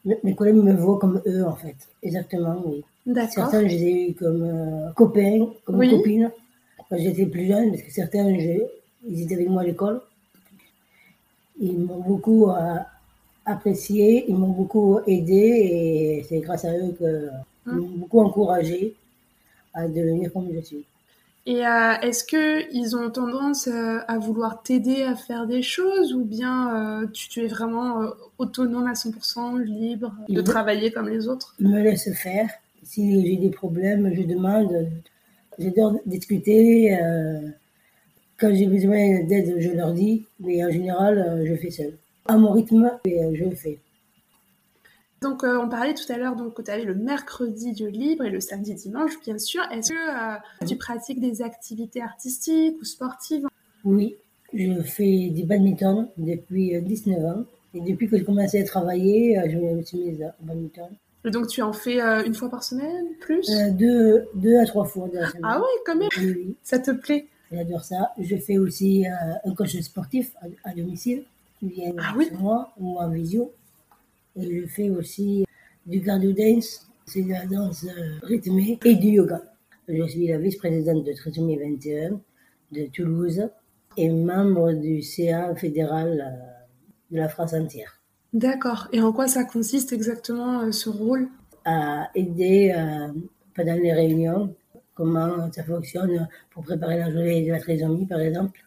Mes 0.04 0.18
mes 0.24 0.34
collègues 0.34 0.56
me 0.56 0.74
voient 0.74 0.98
comme 0.98 1.22
eux, 1.26 1.44
en 1.46 1.54
fait. 1.56 1.76
Exactement, 2.02 2.60
oui. 2.66 2.84
D'accord. 3.06 3.32
Certains, 3.32 3.62
je 3.62 3.66
les 3.76 3.82
ai 3.84 4.10
eu 4.10 4.14
comme 4.14 4.42
euh, 4.42 4.90
copains, 4.94 5.46
comme 5.64 5.88
copines, 5.88 6.30
quand 6.90 6.98
j'étais 6.98 7.24
plus 7.26 7.46
jeune, 7.46 7.70
parce 7.70 7.82
que 7.82 7.90
certains, 7.92 8.38
je- 8.38 8.66
ils 9.08 9.22
étaient 9.22 9.34
avec 9.36 9.48
moi 9.48 9.62
à 9.62 9.64
l'école. 9.64 10.00
Ils 11.60 11.78
m'ont 11.78 12.00
beaucoup 12.00 12.50
euh, 12.50 12.74
apprécié, 13.44 14.24
ils 14.28 14.34
m'ont 14.36 14.48
beaucoup 14.52 15.00
aidé, 15.06 15.34
et 15.34 16.24
c'est 16.28 16.40
grâce 16.40 16.64
à 16.64 16.76
eux 16.76 16.94
qu'ils 16.98 17.30
Hum. 17.66 17.78
m'ont 17.78 17.88
beaucoup 17.98 18.20
encouragé 18.20 18.94
à 19.74 19.88
devenir 19.88 20.32
comme 20.32 20.48
je 20.54 20.60
suis. 20.60 20.84
Et 21.44 21.66
euh, 21.66 21.94
est-ce 22.02 22.22
que 22.24 22.72
ils 22.72 22.94
ont 22.96 23.10
tendance 23.10 23.66
euh, 23.66 23.98
à 24.06 24.18
vouloir 24.18 24.62
t'aider 24.62 25.02
à 25.02 25.16
faire 25.16 25.46
des 25.48 25.62
choses 25.62 26.12
ou 26.14 26.24
bien 26.24 27.02
euh, 27.02 27.06
tu, 27.12 27.28
tu 27.28 27.40
es 27.44 27.48
vraiment 27.48 28.02
autonome 28.38 28.86
à 28.86 28.94
100%, 28.94 29.58
libre 29.58 30.14
de 30.28 30.40
Ils- 30.40 30.44
travailler 30.44 30.92
comme 30.92 31.08
les 31.08 31.26
autres? 31.26 31.54
Ils 31.58 31.68
me 31.68 31.82
laissent 31.82 32.12
faire. 32.14 32.48
Si 32.84 33.26
j'ai 33.26 33.36
des 33.36 33.50
problèmes, 33.50 34.12
je 34.14 34.22
demande. 34.22 34.88
J'adore 35.58 35.98
discuter. 36.06 36.96
quand 38.38 38.54
j'ai 38.54 38.66
besoin 38.66 39.20
d'aide, 39.24 39.56
je 39.58 39.70
leur 39.70 39.92
dis. 39.92 40.24
Mais 40.40 40.64
en 40.64 40.70
général, 40.70 41.42
je 41.46 41.54
fais 41.56 41.70
seul. 41.70 41.94
À 42.26 42.36
mon 42.36 42.52
rythme, 42.52 42.90
et, 43.04 43.22
euh, 43.24 43.32
je 43.34 43.44
le 43.44 43.54
fais. 43.56 43.78
Donc 45.20 45.44
euh, 45.44 45.58
on 45.60 45.68
parlait 45.68 45.94
tout 45.94 46.10
à 46.12 46.16
l'heure 46.18 46.34
donc 46.34 46.54
que 46.54 46.62
tu 46.62 46.70
avais 46.70 46.84
le 46.84 46.94
mercredi 46.96 47.72
de 47.72 47.86
libre 47.86 48.24
et 48.24 48.30
le 48.30 48.40
samedi 48.40 48.74
dimanche 48.74 49.12
bien 49.24 49.38
sûr. 49.38 49.62
Est-ce 49.70 49.90
que 49.90 49.94
euh, 50.34 50.66
tu 50.66 50.76
pratiques 50.76 51.20
des 51.20 51.42
activités 51.42 52.02
artistiques 52.02 52.76
ou 52.80 52.84
sportives? 52.84 53.46
Oui, 53.84 54.16
je 54.52 54.82
fais 54.82 55.28
du 55.30 55.44
badminton 55.44 56.08
depuis 56.16 56.74
euh, 56.76 56.80
19 56.80 57.24
ans. 57.24 57.44
Et 57.74 57.80
depuis 57.80 58.08
que 58.08 58.18
j'ai 58.18 58.24
commencé 58.24 58.60
à 58.60 58.64
travailler, 58.64 59.40
je 59.48 59.56
me 59.56 59.82
suis 59.82 59.98
mise 59.98 60.22
au 60.42 60.44
badminton. 60.44 60.88
Et 61.24 61.30
Donc 61.30 61.46
tu 61.46 61.62
en 61.62 61.72
fais 61.72 62.00
euh, 62.02 62.24
une 62.24 62.34
fois 62.34 62.50
par 62.50 62.64
semaine 62.64 63.06
plus? 63.20 63.48
Deux, 63.78 64.26
deux 64.34 64.58
à 64.58 64.66
trois 64.66 64.84
fois 64.84 65.06
dans 65.08 65.20
la 65.20 65.28
semaine. 65.28 65.42
Ah 65.44 65.60
oui 65.60 65.80
quand 65.86 65.96
même, 65.96 66.08
Oui, 66.18 66.32
oui. 66.36 66.56
ça 66.64 66.80
te 66.80 66.90
plaît? 66.90 67.26
J'adore 67.52 67.84
ça. 67.84 68.10
Je 68.18 68.36
fais 68.36 68.58
aussi 68.58 69.04
un 69.44 69.54
coach 69.54 69.78
sportif 69.80 70.32
à, 70.40 70.70
à 70.70 70.74
domicile 70.74 71.22
qui 71.62 71.74
vient 71.74 71.92
Ah 71.98 72.14
oui 72.16 72.28
moi 72.38 72.72
ou 72.76 72.98
en 72.98 73.08
visio. 73.08 73.54
Et 74.34 74.62
je 74.62 74.66
fais 74.66 74.90
aussi 74.90 75.44
du 75.86 76.02
cardio 76.02 76.32
dance, 76.32 76.90
c'est 77.06 77.22
de 77.22 77.30
la 77.30 77.46
danse 77.46 77.84
euh, 77.84 78.18
rythmée 78.22 78.78
et 78.84 78.94
du 78.96 79.08
yoga. 79.08 79.42
Je 79.88 80.06
suis 80.08 80.26
la 80.26 80.38
vice-présidente 80.38 81.04
de 81.04 81.12
Trisomie 81.12 81.58
21 81.58 82.20
de 82.72 82.86
Toulouse 82.86 83.48
et 83.96 84.08
membre 84.10 84.72
du 84.72 85.02
CA 85.02 85.54
fédéral 85.54 86.20
euh, 86.20 87.14
de 87.14 87.18
la 87.18 87.28
France 87.28 87.52
entière. 87.52 88.00
D'accord. 88.32 88.88
Et 88.92 89.00
en 89.00 89.12
quoi 89.12 89.28
ça 89.28 89.44
consiste 89.44 89.92
exactement 89.92 90.62
euh, 90.62 90.72
ce 90.72 90.88
rôle? 90.88 91.28
À 91.64 92.10
aider 92.16 92.74
euh, 92.76 93.08
pendant 93.54 93.74
les 93.74 93.92
réunions, 93.92 94.54
comment 94.94 95.52
ça 95.52 95.62
fonctionne 95.62 96.28
pour 96.50 96.64
préparer 96.64 96.98
la 96.98 97.10
journée 97.10 97.46
de 97.46 97.52
la 97.52 97.60
trisomie, 97.60 98.06
par 98.06 98.18
exemple, 98.20 98.64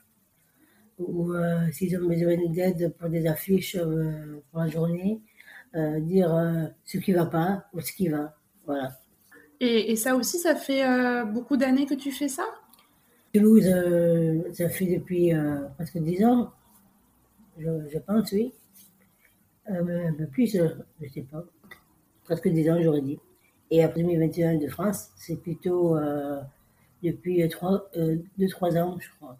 ou 0.97 1.33
euh, 1.33 1.69
s'ils 1.71 1.97
ont 1.97 2.07
besoin 2.07 2.37
d'aide 2.49 2.93
pour 2.97 3.09
des 3.09 3.27
affiches 3.27 3.75
euh, 3.75 4.41
pour 4.51 4.61
la 4.61 4.67
journée, 4.67 5.21
euh, 5.75 5.99
dire 5.99 6.71
ce 6.85 6.97
qui 6.97 7.11
va 7.11 7.25
pas 7.25 7.65
ou 7.73 7.81
ce 7.81 7.91
qui 7.91 8.07
va. 8.07 8.35
Voilà. 8.65 8.97
et, 9.59 9.91
et 9.91 9.95
ça 9.95 10.15
aussi, 10.15 10.39
ça 10.39 10.55
fait 10.55 10.83
beaucoup 11.25 11.57
d'années 11.57 11.85
que 11.85 11.93
tu 11.93 12.11
fais 12.11 12.27
ça? 12.27 12.43
Toulouse, 13.33 13.69
ça 14.53 14.69
fait 14.69 14.85
depuis 14.85 15.33
presque 15.75 15.97
10 15.97 16.25
ans, 16.25 16.51
je, 17.57 17.69
je 17.91 17.99
pense, 17.99 18.31
oui. 18.31 18.53
Un 19.67 20.13
peu 20.13 20.27
plus, 20.27 20.55
je 20.55 21.09
sais 21.09 21.21
pas. 21.23 21.43
Presque 22.23 22.47
10 22.47 22.69
ans, 22.71 22.81
j'aurais 22.81 23.01
dit. 23.01 23.19
Et 23.69 23.83
après 23.83 24.01
2021 24.01 24.57
de 24.57 24.67
France, 24.67 25.09
c'est 25.17 25.41
plutôt 25.41 25.97
depuis 27.03 27.43
2-3 27.43 28.79
ans, 28.79 28.97
je 28.99 29.09
crois. 29.17 29.37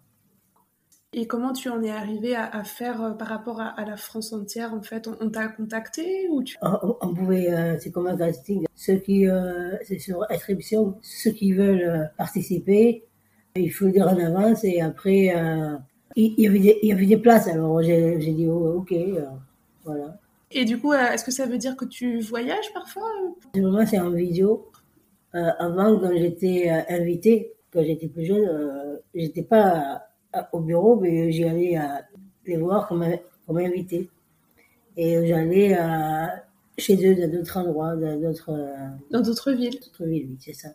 Et 1.12 1.26
comment 1.26 1.52
tu 1.52 1.68
en 1.68 1.82
es 1.82 1.90
arrivé 1.90 2.34
à, 2.34 2.44
à 2.46 2.64
faire 2.64 3.02
euh, 3.02 3.10
par 3.12 3.28
rapport 3.28 3.60
à, 3.60 3.68
à 3.68 3.84
la 3.84 3.96
France 3.96 4.32
entière 4.32 4.74
En 4.74 4.82
fait, 4.82 5.06
on, 5.08 5.16
on 5.20 5.30
t'a 5.30 5.48
contacté 5.48 6.28
ou 6.30 6.42
tu... 6.42 6.56
On, 6.60 6.96
on- 7.00 7.14
pouvait, 7.14 7.50
euh, 7.52 7.76
c'est 7.78 7.90
comme 7.90 8.06
un 8.06 8.16
casting, 8.16 8.66
ceux 8.74 8.96
qui, 8.96 9.26
euh, 9.26 9.76
c'est 9.84 9.98
sur 9.98 10.24
inscription, 10.30 10.96
ceux 11.02 11.30
qui 11.30 11.52
veulent 11.52 12.10
participer, 12.18 13.04
il 13.54 13.70
faut 13.72 13.86
le 13.86 13.92
dire 13.92 14.08
en 14.08 14.18
avance 14.18 14.64
et 14.64 14.80
après, 14.80 15.32
il 16.16 16.34
y 16.40 16.46
avait 16.46 16.58
des, 16.58 16.78
il 16.82 16.88
y 16.88 16.92
avait 16.92 17.06
des 17.06 17.16
places, 17.16 17.48
alors 17.48 17.82
j'ai 17.82 18.18
dit 18.18 18.46
oh, 18.48 18.78
ok, 18.80 18.94
voilà. 19.84 20.18
Et 20.50 20.64
du 20.64 20.78
coup, 20.78 20.92
est-ce 20.92 21.24
que 21.24 21.30
ça 21.30 21.46
veut 21.46 21.56
dire 21.58 21.76
que 21.76 21.84
tu 21.86 22.20
voyages 22.20 22.72
parfois 22.74 23.08
Moi, 23.56 23.86
c'est 23.86 23.98
en 23.98 24.10
vidéo. 24.10 24.70
avant, 25.32 25.98
quand 25.98 26.12
j'étais 26.14 26.68
invitée, 26.88 27.54
quand 27.72 27.82
j'étais 27.82 28.08
plus 28.08 28.26
jeune, 28.26 28.98
j'étais 29.14 29.42
pas 29.42 30.02
au 30.52 30.60
bureau, 30.60 30.96
mais 30.96 31.30
j'y 31.32 31.44
allais 31.44 31.78
les 32.46 32.56
voir 32.56 32.88
comme, 32.88 33.04
comme 33.46 33.58
invité. 33.58 34.10
Et 34.96 35.26
j'allais 35.26 35.76
chez 36.78 36.96
eux 37.06 37.14
dans 37.14 37.30
d'autres 37.30 37.56
endroits, 37.56 37.96
dans 37.96 38.20
d'autres... 38.20 38.52
Dans 39.10 39.20
d'autres 39.20 39.52
villes 39.52 39.78
D'autres 39.80 40.04
villes, 40.04 40.28
oui, 40.30 40.36
c'est 40.40 40.54
ça. 40.54 40.68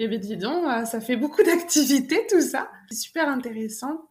Eh 0.00 0.06
bien, 0.06 0.18
dis 0.18 0.36
donc, 0.36 0.64
ça 0.86 1.00
fait 1.00 1.16
beaucoup 1.16 1.42
d'activités, 1.44 2.26
tout 2.30 2.40
ça. 2.40 2.70
C'est 2.90 2.98
super 2.98 3.28
intéressant. 3.28 4.02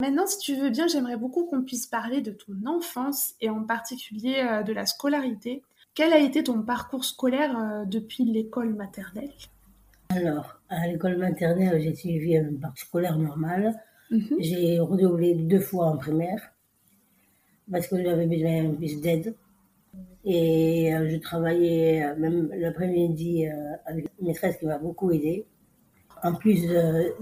Maintenant, 0.00 0.26
si 0.26 0.38
tu 0.38 0.56
veux 0.56 0.70
bien, 0.70 0.88
j'aimerais 0.88 1.16
beaucoup 1.16 1.46
qu'on 1.46 1.62
puisse 1.62 1.86
parler 1.86 2.20
de 2.20 2.32
ton 2.32 2.54
enfance 2.66 3.34
et 3.40 3.48
en 3.48 3.62
particulier 3.62 4.62
de 4.66 4.72
la 4.72 4.86
scolarité. 4.86 5.62
Quel 5.94 6.12
a 6.12 6.18
été 6.18 6.42
ton 6.42 6.62
parcours 6.62 7.04
scolaire 7.04 7.84
depuis 7.86 8.24
l'école 8.24 8.74
maternelle? 8.74 9.32
Alors, 10.10 10.58
à 10.68 10.86
l'école 10.88 11.16
maternelle, 11.16 11.80
j'ai 11.80 11.94
suivi 11.94 12.36
un 12.36 12.54
parcours 12.60 12.78
scolaire 12.78 13.18
normal. 13.18 13.80
Mhm. 14.10 14.36
J'ai 14.38 14.78
redoublé 14.78 15.34
deux 15.34 15.60
fois 15.60 15.86
en 15.86 15.96
primaire 15.96 16.40
parce 17.70 17.88
que 17.88 18.02
j'avais 18.02 18.26
besoin 18.26 18.74
plus 18.74 19.00
d'aide. 19.00 19.34
Et 20.24 20.92
euh, 20.92 21.08
je 21.08 21.16
travaillais 21.16 22.04
euh, 22.04 22.16
même 22.16 22.50
l'après-midi 22.56 23.46
euh, 23.46 23.76
avec 23.86 24.08
une 24.18 24.26
maîtresse 24.26 24.56
qui 24.56 24.66
m'a 24.66 24.78
beaucoup 24.78 25.12
aidé, 25.12 25.46
en 26.22 26.34
plus 26.34 26.62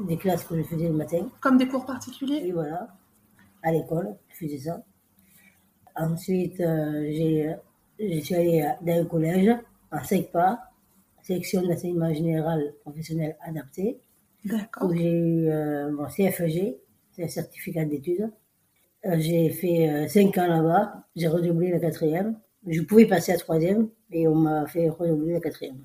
des 0.09 0.17
classes 0.17 0.45
que 0.45 0.57
je 0.57 0.62
faisais 0.62 0.88
le 0.88 0.95
matin. 0.95 1.29
Comme 1.41 1.59
des 1.59 1.69
cours 1.69 1.85
particuliers? 1.85 2.43
Et 2.47 2.53
voilà, 2.53 2.88
à 3.62 3.73
l'école, 3.73 4.17
je 4.31 4.47
faisais 4.47 4.59
ça. 4.59 4.83
Ensuite, 5.97 6.57
j'ai, 6.57 7.55
je 8.00 8.21
suis 8.21 8.35
allée 8.35 8.67
dans 8.81 8.99
le 8.99 9.05
collège, 9.05 9.55
en 9.93 10.03
SECPA, 10.03 10.71
section 11.23 11.62
d'enseignement 11.62 12.12
général 12.12 12.73
professionnel 12.81 13.37
adapté. 13.43 13.99
D'accord. 14.45 14.95
J'ai 14.95 15.11
eu 15.11 15.49
mon 15.93 16.07
CFG, 16.07 16.77
c'est 17.13 17.25
un 17.25 17.29
certificat 17.29 17.85
d'études. 17.85 18.31
J'ai 19.19 19.51
fait 19.51 20.09
cinq 20.09 20.39
ans 20.39 20.47
là-bas, 20.47 21.05
j'ai 21.17 21.29
redoublé 21.29 21.71
la 21.71 21.79
quatrième. 21.79 22.39
Je 22.67 22.81
pouvais 22.81 23.07
passer 23.07 23.33
à 23.33 23.37
troisième, 23.37 23.91
et 24.11 24.27
on 24.27 24.35
m'a 24.35 24.67
fait 24.67 24.89
redoubler 24.89 25.35
la 25.35 25.41
quatrième. 25.41 25.85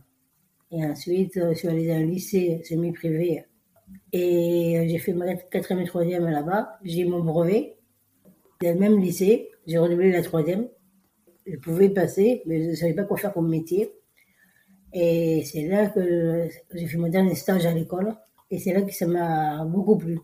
Et 0.72 0.86
ensuite, 0.86 1.34
je 1.36 1.54
suis 1.54 1.68
allée 1.68 1.88
dans 1.88 1.96
un 1.96 2.06
lycée 2.06 2.62
semi-privé. 2.64 3.44
Et 4.14 4.86
j'ai 4.88 4.98
fait 5.00 5.14
ma 5.14 5.36
quatrième 5.36 5.84
et 5.84 5.88
troisième 5.88 6.28
là-bas. 6.28 6.78
J'ai 6.84 7.06
mon 7.06 7.24
brevet. 7.24 7.78
Dans 8.62 8.74
le 8.74 8.80
même 8.80 9.00
lycée, 9.00 9.50
j'ai 9.68 9.78
redoublé 9.78 10.12
la 10.12 10.22
troisième. 10.22 10.68
Je 11.46 11.58
pouvais 11.58 11.90
passer, 11.90 12.44
mais 12.46 12.64
je 12.64 12.70
ne 12.70 12.76
savais 12.76 12.94
pas 12.94 13.04
quoi 13.04 13.18
faire 13.18 13.34
comme 13.34 13.50
métier. 13.50 13.92
Et 14.94 15.44
c'est 15.46 15.68
là 15.68 15.88
que 15.88 16.48
j'ai 16.74 16.88
fait 16.88 16.98
mon 16.98 17.10
dernier 17.10 17.36
stage 17.36 17.66
à 17.66 17.74
l'école. 17.74 18.16
Et 18.52 18.60
c'est 18.60 18.74
là 18.74 18.82
que 18.82 18.94
ça 18.94 19.08
m'a 19.08 19.64
beaucoup 19.66 19.98
plu. 19.98 20.20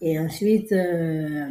Et 0.00 0.18
ensuite, 0.18 0.72
euh, 0.72 1.50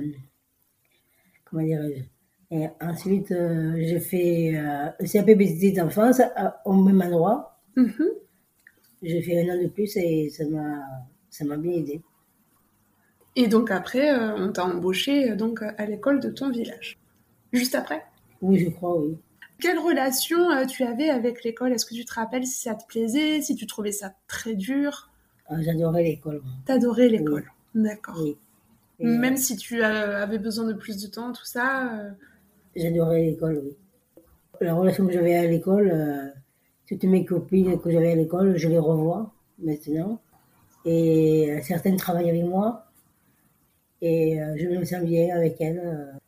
comment 1.46 1.63
dirais-je 1.63 2.03
et 2.51 2.67
ensuite, 2.81 3.31
euh, 3.31 3.75
j'ai 3.77 4.00
fait 4.00 4.55
euh, 4.55 4.89
le 5.00 5.08
CAP 5.08 5.27
petite 5.38 5.75
d'enfance 5.75 6.19
au 6.65 6.74
même 6.74 7.01
endroit. 7.01 7.60
Mm-hmm. 7.77 8.10
J'ai 9.03 9.22
fait 9.22 9.41
un 9.41 9.53
an 9.53 9.62
de 9.62 9.67
plus 9.67 9.96
et 9.98 10.29
ça 10.29 10.46
m'a, 10.48 10.81
ça 11.29 11.46
m'a 11.46 11.58
bien 11.58 11.74
aidé. 11.74 12.01
Et 13.36 13.48
donc 13.48 13.69
après, 13.69 14.10
euh, 14.10 14.36
on 14.36 14.51
t'a 14.51 14.65
embauché 14.65 15.36
donc 15.36 15.62
à 15.62 15.86
l'école 15.86 16.19
de 16.19 16.29
ton 16.29 16.50
village. 16.50 16.98
Juste 17.53 17.75
après? 17.75 18.03
Oui, 18.41 18.58
je 18.60 18.69
crois, 18.69 19.00
oui. 19.00 19.15
Quelle 19.62 19.77
relation 19.77 20.65
tu 20.65 20.84
avais 20.84 21.10
avec 21.10 21.43
l'école? 21.43 21.74
Est-ce 21.74 21.86
que 21.86 21.93
tu 21.93 22.05
te 22.05 22.13
rappelles 22.13 22.48
si 22.48 22.63
ça 22.63 22.75
te 22.75 22.86
plaisait, 22.88 23.41
si 23.41 23.55
tu 23.55 23.67
trouvais 23.67 23.91
ça 23.91 24.13
très 24.27 24.55
dur? 24.55 25.09
J'adorais 25.58 26.03
l'école. 26.03 26.41
T'adorais 26.65 27.10
l'école 27.10 27.46
D'accord. 27.74 28.15
Oui. 28.20 28.38
Même 29.00 29.38
si 29.38 29.56
tu 29.56 29.82
avais 29.82 30.39
besoin 30.39 30.65
de 30.65 30.74
plus 30.74 31.01
de 31.01 31.08
temps, 31.08 31.32
tout 31.32 31.46
ça 31.46 32.13
J'adorais 32.75 33.24
l'école, 33.24 33.62
oui. 33.63 33.75
La 34.62 34.74
relation 34.74 35.08
que 35.08 35.13
j'avais 35.13 35.36
à 35.36 35.48
l'école, 35.48 35.89
euh, 35.89 36.27
toutes 36.88 37.06
mes 37.06 37.24
copines 37.24 37.79
que 37.79 37.89
j'avais 37.89 38.12
à 38.12 38.15
l'école, 38.15 38.58
je 38.58 38.68
les 38.68 38.77
revois 38.77 39.34
maintenant. 39.58 40.20
Et 40.86 41.50
euh, 41.50 41.62
certaines 41.63 41.96
travaillent 41.96 42.29
avec 42.29 42.44
moi. 42.44 42.86
Et 44.01 44.41
euh, 44.41 44.56
je 44.58 44.68
me 44.68 44.84
sens 44.84 45.03
bien 45.03 45.36
avec 45.36 45.62
elles. 45.62 46.20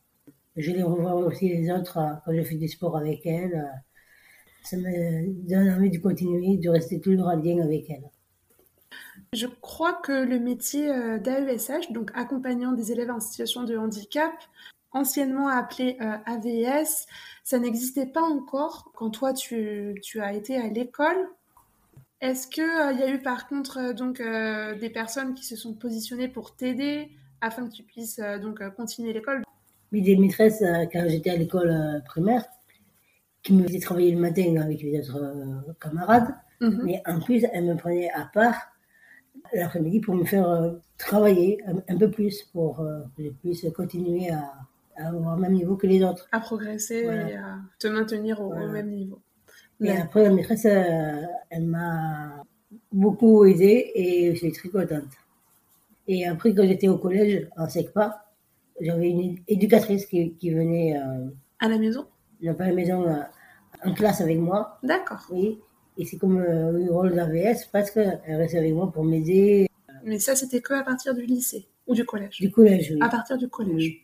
je 0.56 0.72
les 0.72 0.84
revois 0.84 1.16
aussi 1.16 1.50
les 1.50 1.70
autres 1.72 2.00
quand 2.25 2.34
je 2.34 2.42
fais 2.42 2.56
du 2.56 2.70
sport 2.70 2.98
avec 2.98 3.25
elles. 3.25 3.70
ça 4.63 4.78
me 4.78 5.48
donne 5.50 5.70
envie 5.70 5.90
de 5.90 5.98
continuer, 5.98 6.58
de 6.58 6.70
rester 6.70 7.01
toujours 7.01 7.28
en 7.28 7.36
lien 7.36 7.62
avec 7.62 7.90
elles. 7.90 8.10
Je 9.34 9.48
crois 9.48 9.94
que 9.94 10.12
le 10.12 10.40
métier 10.40 10.88
d'AESH, 11.20 11.92
donc 11.92 12.12
accompagnant 12.16 12.74
des 12.74 12.92
élèves 12.92 13.12
en 13.12 13.20
situation 13.20 13.64
de 13.64 13.78
handicap, 13.78 14.34
anciennement 14.92 15.48
appelé 15.48 15.98
euh, 16.02 16.18
AVS, 16.26 17.08
ça 17.44 17.60
n'existait 17.60 18.06
pas 18.06 18.22
encore 18.22 18.92
quand 18.96 19.10
toi 19.10 19.34
tu, 19.34 19.96
as 20.22 20.34
été 20.34 20.58
à 20.58 20.68
l'école. 20.68 21.28
Est-ce 22.20 22.48
qu'il 22.48 22.64
euh, 22.64 22.92
y 22.94 23.04
a 23.04 23.10
eu 23.10 23.20
par 23.20 23.48
contre 23.48 23.80
euh, 23.80 23.94
donc 23.94 24.22
des 24.22 24.90
personnes 24.90 25.34
qui 25.34 25.46
se 25.46 25.56
sont 25.56 25.74
positionnées 25.74 26.28
pour 26.28 26.56
t'aider 26.56 27.10
afin 27.42 27.68
que 27.68 27.74
tu 27.74 27.84
puisses 27.84 28.20
donc 28.42 28.62
continuer 28.76 29.14
l'école? 29.14 29.44
Oui, 29.92 30.02
des 30.02 30.16
maîtresses 30.16 30.64
quand 30.94 31.06
j'étais 31.08 31.32
à 31.32 31.36
l'école 31.36 32.02
primaire 32.06 32.46
qui 33.44 33.54
me 33.54 33.64
faisaient 33.64 33.80
travailler 33.80 34.12
le 34.12 34.20
matin 34.20 34.56
avec 34.62 34.84
les 34.84 35.10
autres 35.10 35.76
camarades, 35.82 36.36
mhm. 36.60 36.82
mais 36.84 37.02
en 37.08 37.20
plus 37.20 37.44
elles 37.52 37.66
me 37.66 37.76
prenaient 37.76 38.12
à 38.12 38.26
part 38.26 38.71
l'après-midi 39.54 40.00
pour 40.00 40.16
me 40.16 40.24
faire 40.24 40.76
travailler 40.98 41.60
un, 41.88 41.98
peu 41.98 42.10
plus 42.10 42.44
pour 42.54 42.78
que 43.18 43.24
je 43.24 43.30
puisse 43.30 43.66
continuer 43.76 44.30
à, 44.30 45.14
au 45.14 45.36
même 45.38 45.54
niveau 45.54 45.76
que 45.76 45.88
les 45.88 46.04
autres. 46.04 46.28
À 46.32 46.40
progresser 46.40 47.04
et 47.06 47.36
à 47.36 47.60
te 47.80 47.88
maintenir 47.88 48.42
au, 48.42 48.54
même 48.54 48.90
niveau. 48.90 49.20
Et 49.82 49.92
après, 49.92 50.24
la 50.24 50.30
maîtresse, 50.30 50.66
euh, 50.66 51.24
elle 51.50 51.66
m'a 51.66 52.44
beaucoup 52.92 53.46
aidée 53.46 53.92
et 53.96 54.32
je 54.34 54.38
suis 54.38 54.52
très 54.52 54.70
contente. 54.70 55.10
Et 56.08 56.28
après, 56.28 56.54
quand 56.54 56.66
j'étais 56.68 56.88
au 56.88 56.98
collège, 56.98 57.48
en 57.58 57.68
SECPA, 57.68 58.26
j'avais 58.80 59.10
une 59.10 59.38
éducatrice 59.48 60.06
qui, 60.06 60.34
qui 60.36 60.52
venait. 60.52 60.98
Euh, 60.98 61.30
à 61.60 61.68
la 61.68 61.78
maison? 61.80 62.06
Non, 62.42 62.54
pas 62.54 62.66
à 62.66 62.68
la 62.68 62.74
maison, 62.74 63.08
euh, 63.08 63.22
en 63.84 63.94
classe 63.94 64.22
avec 64.22 64.38
moi. 64.38 64.78
D'accord. 64.84 65.26
Oui. 65.32 65.60
Et 66.01 66.05
c'est 66.05 66.17
comme 66.17 66.39
le 66.41 66.91
rôle 66.91 67.13
d'AVS, 67.13 67.67
parce 67.72 67.91
qu'elle 67.91 68.20
restait 68.25 68.58
avec 68.58 68.74
moi 68.74 68.91
pour 68.91 69.03
m'aider. 69.03 69.67
Mais 70.03 70.17
ça, 70.17 70.36
c'était 70.36 70.60
que 70.60 70.74
à 70.74 70.81
partir 70.81 71.13
du 71.13 71.27
lycée 71.27 71.67
ou 71.86 71.93
du 71.93 72.03
collège? 72.05 72.39
Du 72.39 72.50
collège, 72.50 72.89
oui. 72.91 72.98
À 73.01 73.08
partir 73.08 73.38
du 73.38 73.48
collège. 73.48 74.01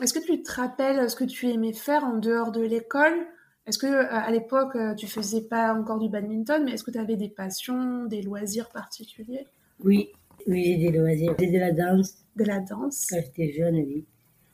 Est-ce 0.00 0.14
que 0.14 0.24
tu 0.24 0.40
te 0.44 0.52
rappelles 0.52 1.10
ce 1.10 1.16
que 1.16 1.24
tu 1.24 1.48
aimais 1.48 1.72
faire 1.72 2.04
en 2.04 2.18
dehors 2.18 2.52
de 2.52 2.62
l'école? 2.62 3.26
Est-ce 3.66 3.78
que 3.78 3.86
euh, 3.88 4.06
à 4.08 4.30
l'époque 4.30 4.76
euh, 4.76 4.94
tu 4.94 5.08
faisais 5.08 5.40
pas 5.40 5.74
encore 5.74 5.98
du 5.98 6.08
badminton, 6.08 6.64
mais 6.64 6.72
est-ce 6.72 6.84
que 6.84 6.92
tu 6.92 6.98
avais 6.98 7.16
des 7.16 7.28
passions, 7.28 8.04
des 8.04 8.22
loisirs 8.22 8.68
particuliers? 8.68 9.48
Oui, 9.82 10.10
oui, 10.46 10.64
j'ai 10.64 10.90
des 10.90 10.98
loisirs. 10.98 11.34
J'ai 11.36 11.50
de 11.50 11.58
la 11.58 11.72
danse. 11.72 12.14
De 12.36 12.44
la 12.44 12.60
danse 12.60 13.08
Quand 13.10 13.20
j'étais 13.20 13.52
jeune, 13.52 13.74
oui. 13.74 14.04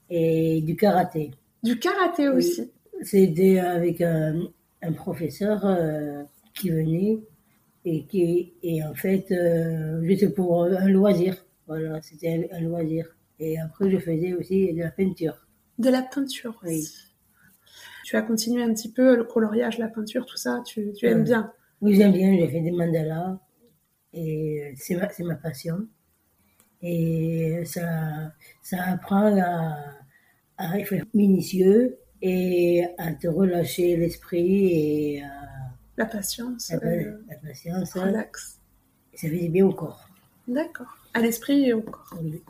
Et 0.09 0.63
du 0.63 0.77
karaté. 0.77 1.31
Du 1.63 1.79
karaté 1.79 2.29
aussi 2.31 2.71
C'était 3.03 3.59
avec 3.59 4.01
un, 4.01 4.49
professeur 4.97 5.67
euh, 5.67 6.23
qui 6.57 6.71
venait 6.71 7.21
et 7.85 8.05
qui, 8.07 8.55
et 8.63 8.83
en 8.83 8.95
fait, 8.95 9.33
juste 10.03 10.35
pour 10.35 10.65
un 10.65 10.89
loisir. 10.89 11.45
Voilà, 11.67 12.01
c'était 12.03 12.49
un 12.53 12.61
loisir. 12.61 13.07
Et 13.39 13.59
après, 13.59 13.91
je 13.91 13.99
faisais 13.99 14.33
aussi 14.35 14.73
de 14.73 14.81
la 14.81 14.91
peinture. 14.91 15.47
De 15.79 15.91
la 15.91 16.03
peinture 16.03 16.59
Oui. 16.65 16.89
Tu 18.05 18.17
as 18.17 18.23
continué 18.23 18.63
un 18.63 18.73
petit 18.73 18.91
peu 18.93 19.17
le 19.17 19.25
coloriage, 19.25 19.79
la 19.79 19.89
peinture, 19.89 20.25
tout 20.27 20.37
ça, 20.37 20.63
tu, 20.65 20.93
tu 20.93 21.07
aimes 21.07 21.25
bien? 21.25 21.53
Oui, 21.81 21.97
j'aime 21.97 22.13
bien, 22.13 22.37
j'ai 22.39 22.49
fait 22.49 22.61
des 22.61 22.71
mandalas. 22.71 23.39
Et 24.13 24.73
c'est 24.77 24.95
ma, 24.95 25.09
ma 25.27 25.35
passion. 25.35 25.87
Et 26.83 27.63
ça, 27.65 28.33
ça 28.63 28.83
apprend 28.85 29.37
à, 29.41 29.77
à 30.57 30.79
être 30.79 30.95
minutieux 31.15 31.99
et 32.23 32.85
à 32.97 33.13
te 33.13 33.27
relâcher 33.27 33.97
l'esprit 33.97 35.17
et 35.17 35.23
à, 35.23 35.36
la 35.97 36.07
patience. 36.07 36.71
La, 36.71 36.89
euh, 36.89 37.19
la 37.29 37.37
patience. 37.37 37.93
Relax. 37.95 38.59
Ça 39.15 39.29
fait 39.29 39.39
du 39.39 39.49
bien 39.49 39.67
au 39.67 39.73
corps. 39.73 40.09
D'accord. 40.49 40.99
À 41.15 41.21
l'esprit 41.21 41.65
et 41.65 41.73
au 41.73 41.83
corps. 41.83 42.15
Oui. 42.23 42.43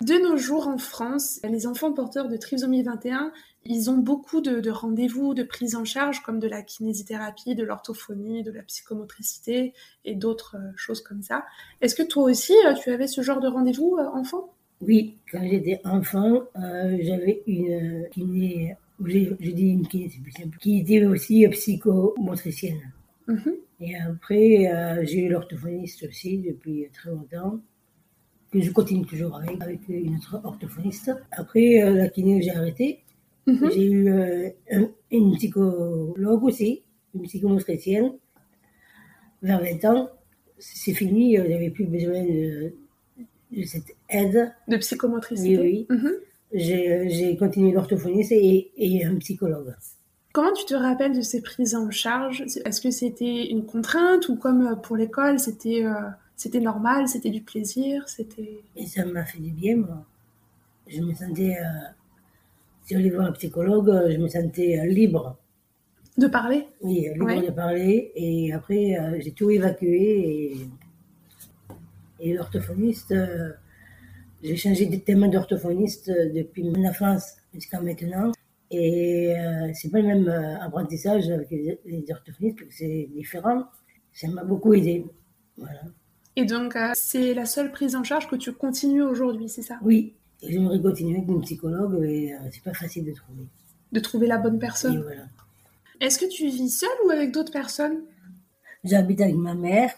De 0.00 0.14
nos 0.14 0.36
jours 0.36 0.68
en 0.68 0.78
France, 0.78 1.40
les 1.42 1.66
enfants 1.66 1.92
porteurs 1.92 2.28
de 2.28 2.36
trisomie 2.36 2.82
21, 2.82 3.32
ils 3.64 3.90
ont 3.90 3.98
beaucoup 3.98 4.40
de, 4.40 4.70
rendez-vous, 4.70 5.34
de 5.34 5.42
prise 5.42 5.74
en 5.74 5.84
charge, 5.84 6.22
comme 6.22 6.38
de 6.38 6.46
la 6.46 6.62
kinésithérapie, 6.62 7.56
de 7.56 7.64
l'orthophonie, 7.64 8.44
de 8.44 8.52
la 8.52 8.62
psychomotricité 8.62 9.74
et 10.04 10.14
d'autres 10.14 10.56
euh, 10.56 10.70
choses 10.76 11.02
comme 11.02 11.22
ça. 11.22 11.44
Est-ce 11.80 11.96
que 11.96 12.04
toi 12.04 12.24
aussi, 12.24 12.54
euh, 12.64 12.74
tu 12.74 12.90
avais 12.90 13.08
ce 13.08 13.22
genre 13.22 13.40
de 13.40 13.48
rendez-vous, 13.48 13.98
enfant? 14.14 14.54
Oui, 14.80 15.18
quand 15.32 15.42
j'étais 15.42 15.80
enfant, 15.84 16.44
euh, 16.56 16.96
j'avais 17.02 17.42
une 17.48 18.08
kiné, 18.12 18.76
j'ai 19.04 19.52
dit 19.52 19.68
une 19.68 19.86
kiné, 19.86 20.08
c'est 20.12 20.20
plus 20.22 20.32
simple, 20.32 20.58
qui 20.58 20.80
était 20.80 21.04
aussi 21.04 21.46
psychomotricienne. 21.48 22.92
Mhm. 23.26 23.54
Et 23.80 23.94
après, 23.96 24.72
euh, 24.72 25.04
j'ai 25.06 25.24
eu 25.26 25.28
l'orthophoniste 25.28 26.02
aussi 26.08 26.38
depuis 26.38 26.88
très 26.92 27.10
longtemps, 27.10 27.60
que 28.50 28.60
je 28.60 28.70
continue 28.72 29.04
toujours 29.06 29.36
avec, 29.36 29.60
avec 29.62 29.80
une 29.88 30.16
autre 30.16 30.40
orthophoniste. 30.42 31.12
Après, 31.30 31.82
euh, 31.82 31.92
la 31.94 32.08
kiné, 32.08 32.42
j'ai 32.42 32.50
arrêté. 32.50 33.00
Mhm. 33.46 33.70
J'ai 33.72 33.84
eu 33.90 34.08
euh, 34.10 34.48
un- 34.72 34.90
une 35.12 35.36
psychologue 35.36 36.42
aussi, 36.44 36.82
une 37.14 37.22
psychomotricienne, 37.22 38.12
vers 39.42 39.60
20 39.60 39.84
ans. 39.84 40.10
C'est 40.58 40.92
fini, 40.94 41.36
j'avais 41.36 41.70
plus 41.70 41.84
besoin 41.86 42.24
de, 42.24 42.72
de 43.52 43.62
cette 43.62 43.94
aide. 44.08 44.52
De 44.66 44.76
psychomotricité. 44.78 45.56
Oui, 45.58 45.86
oui. 45.90 45.96
Mhm. 45.96 46.12
J'ai 46.52 47.36
continué 47.36 47.72
l'orthophoniste 47.72 48.32
et, 48.32 48.70
et 48.76 49.04
un 49.04 49.16
psychologue. 49.16 49.74
Comment 50.32 50.52
tu 50.52 50.64
te 50.66 50.74
rappelles 50.74 51.16
de 51.16 51.20
ces 51.22 51.42
prises 51.42 51.74
en 51.74 51.90
charge? 51.90 52.42
Est-ce 52.64 52.80
que 52.80 52.90
c'était 52.90 53.46
une 53.50 53.64
contrainte 53.64 54.28
ou 54.28 54.36
comme 54.36 54.66
euh, 54.66 54.74
pour 54.76 54.96
l'école, 54.96 55.38
c'était 55.40 55.84
euh, 55.84 55.94
c'était 56.36 56.60
normal, 56.60 57.08
c'était 57.08 57.30
du 57.30 57.40
plaisir, 57.40 58.08
c'était 58.08 58.60
Et 58.76 58.86
ça 58.86 59.04
m'a 59.04 59.24
fait 59.24 59.40
du 59.40 59.50
bien, 59.50 59.76
moi. 59.78 60.04
Je 60.86 61.00
me 61.02 61.12
sentais, 61.14 61.56
euh, 61.56 61.64
si 62.84 62.94
on 62.94 62.98
allait 63.00 63.10
voir 63.10 63.26
un 63.26 63.32
psychologue, 63.32 63.90
je 64.10 64.16
me 64.18 64.28
sentais 64.28 64.78
euh, 64.78 64.86
libre. 64.86 65.36
de 66.16 66.26
parler? 66.28 66.66
Oui, 66.82 67.08
libre 67.14 67.26
Ouais. 67.26 67.46
de 67.46 67.50
parler. 67.50 68.12
Et 68.14 68.52
après, 68.52 68.96
j'ai 69.20 69.32
tout 69.32 69.50
évacué. 69.50 70.52
Et, 72.20 72.30
et 72.30 72.34
l'orthophoniste, 72.34 73.14
j'ai 74.42 74.56
changé 74.56 74.86
de 74.86 74.96
thème 74.96 75.28
d'orthophoniste 75.30 76.08
euh, 76.08 76.32
depuis 76.32 76.62
mon 76.64 76.84
enfance 76.88 77.36
jusqu'à 77.54 77.80
maintenant. 77.80 78.32
Et 78.70 79.34
euh, 79.36 79.70
c'est 79.74 79.90
pas 79.90 80.00
le 80.00 80.06
même 80.06 80.28
euh, 80.28 80.60
apprentissage 80.60 81.28
avec 81.30 81.50
les, 81.50 81.78
les 81.86 82.04
orthophonistes, 82.10 82.58
c'est 82.70 83.08
différent. 83.14 83.64
Ça 84.12 84.28
m'a 84.28 84.44
beaucoup 84.44 84.74
aidé. 84.74 85.06
Voilà. 85.56 85.80
Et 86.36 86.44
donc 86.44 86.76
euh, 86.76 86.92
c'est 86.94 87.34
la 87.34 87.46
seule 87.46 87.72
prise 87.72 87.96
en 87.96 88.04
charge 88.04 88.28
que 88.28 88.36
tu 88.36 88.52
continues 88.52 89.02
aujourd'hui, 89.02 89.48
c'est 89.48 89.62
ça? 89.62 89.78
Oui, 89.82 90.14
j'aimerais 90.42 90.80
continuer 90.80 91.16
avec 91.16 91.28
mon 91.28 91.40
psychologue, 91.40 91.96
mais 92.00 92.32
euh, 92.32 92.36
c'est 92.52 92.62
pas 92.62 92.74
facile 92.74 93.06
de 93.06 93.12
trouver. 93.12 93.44
De 93.90 94.00
trouver 94.00 94.26
la 94.26 94.38
bonne 94.38 94.58
personne. 94.58 95.02
voilà. 95.02 95.22
Est-ce 96.00 96.18
que 96.18 96.26
tu 96.26 96.46
vis 96.46 96.70
seule 96.70 96.88
ou 97.06 97.10
avec 97.10 97.32
d'autres 97.32 97.50
personnes? 97.50 98.02
J'habite 98.84 99.20
avec 99.20 99.34
ma 99.34 99.54
mère, 99.54 99.90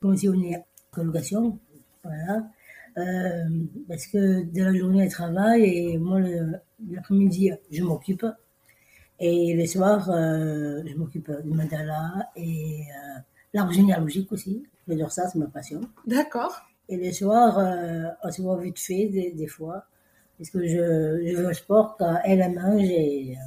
comme 0.00 0.16
si 0.16 0.28
on 0.28 0.40
est 0.42 0.56
en 0.56 0.64
colocation, 0.92 1.58
voilà. 2.04 2.44
Euh, 3.00 3.44
parce 3.88 4.06
que 4.06 4.42
de 4.44 4.62
la 4.62 4.74
journée, 4.74 5.04
elle 5.04 5.10
travaille 5.10 5.64
et 5.64 5.98
moi, 5.98 6.20
l'après-midi, 6.90 7.50
je 7.70 7.82
m'occupe. 7.82 8.26
Et 9.18 9.54
le 9.54 9.66
soir, 9.66 10.08
euh, 10.10 10.82
je 10.86 10.94
m'occupe 10.96 11.30
du 11.44 11.50
mandala 11.50 12.30
et 12.36 12.82
euh, 12.88 13.18
l'arbre 13.52 13.72
généalogique 13.72 14.30
aussi. 14.32 14.62
J'adore 14.88 15.12
ça, 15.12 15.28
c'est 15.28 15.38
ma 15.38 15.46
passion. 15.46 15.80
D'accord. 16.06 16.60
Et 16.88 16.96
le 16.96 17.12
soir, 17.12 17.58
euh, 17.58 18.08
on 18.24 18.30
se 18.32 18.42
voit 18.42 18.58
vite 18.60 18.78
fait 18.78 19.06
des, 19.08 19.32
des 19.32 19.46
fois. 19.46 19.84
Parce 20.38 20.50
que 20.50 20.66
je, 20.66 20.76
je 21.26 21.36
vais 21.36 21.46
au 21.46 21.52
sport 21.52 21.96
quand 21.98 22.18
elle 22.24 22.40
mange 22.54 22.82
et 22.82 23.36
euh, 23.36 23.40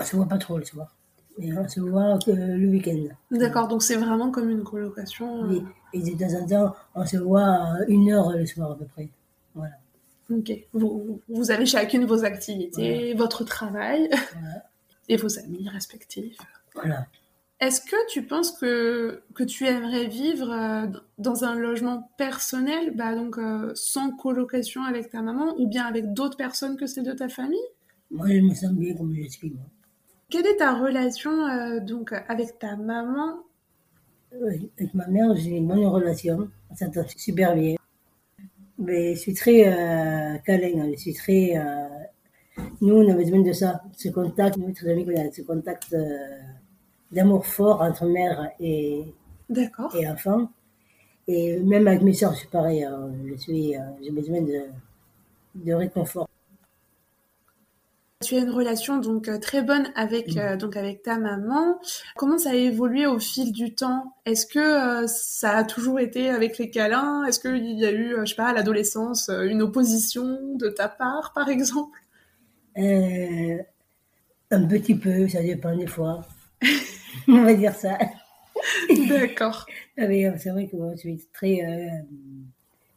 on 0.00 0.04
se 0.04 0.16
voit 0.16 0.26
pas 0.28 0.38
trop 0.38 0.58
le 0.58 0.64
soir. 0.64 0.96
Et 1.38 1.52
on 1.56 1.66
se 1.68 1.80
voit 1.80 2.18
que 2.24 2.30
le 2.32 2.68
week-end. 2.68 3.14
D'accord, 3.30 3.68
donc 3.68 3.82
c'est 3.82 3.96
vraiment 3.96 4.30
comme 4.30 4.50
une 4.50 4.64
colocation. 4.64 5.44
euh, 5.44 5.48
Oui. 5.48 5.62
Et 5.94 6.00
de 6.00 6.18
temps 6.18 6.34
en 6.34 6.46
temps, 6.46 6.76
on 6.94 7.06
se 7.06 7.16
voit 7.16 7.44
à 7.44 7.76
une 7.88 8.10
heure 8.10 8.30
le 8.32 8.44
soir 8.44 8.72
à 8.72 8.76
peu 8.76 8.84
près. 8.84 9.08
Voilà. 9.54 9.74
Ok. 10.30 10.52
Vous, 10.72 11.20
vous 11.28 11.50
avez 11.50 11.66
chacune 11.66 12.04
vos 12.04 12.24
activités, 12.24 13.14
votre 13.14 13.44
travail 13.44 14.08
Voilà. 14.10 14.64
et 15.08 15.16
vos 15.16 15.38
amis 15.38 15.68
respectifs. 15.68 16.36
voilà. 16.74 17.06
Est-ce 17.60 17.80
que 17.80 17.96
tu 18.10 18.22
penses 18.26 18.50
que, 18.52 19.22
que 19.34 19.44
tu 19.44 19.64
aimerais 19.66 20.06
vivre 20.06 20.50
euh, 20.50 20.86
dans 21.18 21.44
un 21.44 21.54
logement 21.54 22.10
personnel, 22.18 22.92
bah 22.96 23.14
donc 23.14 23.38
euh, 23.38 23.70
sans 23.74 24.10
colocation 24.10 24.82
avec 24.82 25.10
ta 25.10 25.22
maman 25.22 25.54
ou 25.58 25.68
bien 25.68 25.86
avec 25.86 26.12
d'autres 26.12 26.36
personnes 26.36 26.76
que 26.76 26.86
celles 26.86 27.04
de 27.04 27.12
ta 27.12 27.28
famille? 27.28 27.58
Moi, 28.10 28.26
je 28.28 28.40
me 28.40 28.52
sens 28.54 28.72
bien 28.72 28.94
comme 28.94 29.14
je 29.14 29.28
suis. 29.28 29.50
Moi. 29.50 29.62
Quelle 30.30 30.46
est 30.46 30.56
ta 30.56 30.74
relation 30.74 31.46
euh, 31.46 31.80
donc 31.80 32.12
avec 32.28 32.58
ta 32.58 32.76
maman 32.76 33.38
Avec 34.42 34.94
ma 34.94 35.06
mère, 35.08 35.34
j'ai 35.34 35.56
une 35.56 35.66
bonne 35.66 35.84
relation. 35.86 36.48
On 36.70 36.76
s'entend 36.76 37.04
super 37.16 37.54
bien. 37.56 37.74
Mais 38.78 39.14
je 39.14 39.20
suis 39.20 39.34
très 39.34 39.66
euh, 39.66 40.38
câlin. 40.38 40.90
Je 40.92 40.96
suis 40.98 41.14
très. 41.14 41.56
euh, 41.56 41.88
Nous, 42.80 42.94
on 42.96 43.10
a 43.10 43.14
besoin 43.14 43.40
de 43.42 43.52
ça. 43.52 43.82
Ce 43.96 44.08
contact, 44.10 44.56
nous, 44.58 44.72
très 44.72 44.92
amis, 44.92 45.06
ce 45.32 45.42
contact 45.42 45.92
euh, 45.94 46.38
d'amour 47.12 47.46
fort 47.46 47.80
entre 47.82 48.06
mère 48.06 48.50
et, 48.60 49.04
et 49.94 50.08
enfant. 50.08 50.48
Et 51.28 51.58
même 51.60 51.88
avec 51.88 52.02
mes 52.02 52.14
soeurs, 52.14 52.36
c'est 52.36 52.50
pareil. 52.50 52.84
hein. 52.84 53.12
Je 53.26 53.34
suis, 53.36 53.76
euh, 53.76 53.80
j'ai 54.02 54.10
besoin 54.10 54.42
de, 54.42 54.62
de 55.56 55.72
réconfort. 55.74 56.28
Tu 58.24 58.36
as 58.36 58.40
une 58.40 58.50
relation 58.50 58.98
donc 58.98 59.28
euh, 59.28 59.38
très 59.38 59.62
bonne 59.62 59.90
avec 59.94 60.36
euh, 60.36 60.56
donc 60.56 60.76
avec 60.76 61.02
ta 61.02 61.18
maman. 61.18 61.78
Comment 62.16 62.38
ça 62.38 62.50
a 62.50 62.54
évolué 62.54 63.06
au 63.06 63.18
fil 63.18 63.52
du 63.52 63.74
temps? 63.74 64.16
Est-ce 64.24 64.46
que 64.46 64.58
euh, 65.04 65.06
ça 65.06 65.56
a 65.58 65.64
toujours 65.64 66.00
été 66.00 66.30
avec 66.30 66.58
les 66.58 66.70
câlins? 66.70 67.24
Est-ce 67.24 67.38
qu'il 67.38 67.78
y 67.78 67.84
a 67.84 67.92
eu, 67.92 68.16
je 68.20 68.24
sais 68.24 68.36
pas, 68.36 68.48
à 68.48 68.52
l'adolescence, 68.52 69.28
une 69.28 69.62
opposition 69.62 70.38
de 70.54 70.68
ta 70.68 70.88
part, 70.88 71.32
par 71.34 71.48
exemple? 71.48 71.98
Euh, 72.78 73.58
un 74.50 74.66
petit 74.66 74.94
peu, 74.94 75.28
ça 75.28 75.42
dépend 75.42 75.76
des 75.76 75.86
fois. 75.86 76.24
On 77.28 77.42
va 77.42 77.54
dire 77.54 77.74
ça. 77.74 77.98
D'accord. 79.08 79.66
Ah, 79.98 80.06
c'est 80.38 80.50
vrai 80.50 80.66
que 80.66 80.76
moi, 80.76 80.92
je 80.94 81.00
suis 81.00 81.28
très, 81.32 81.60
euh, 81.64 81.88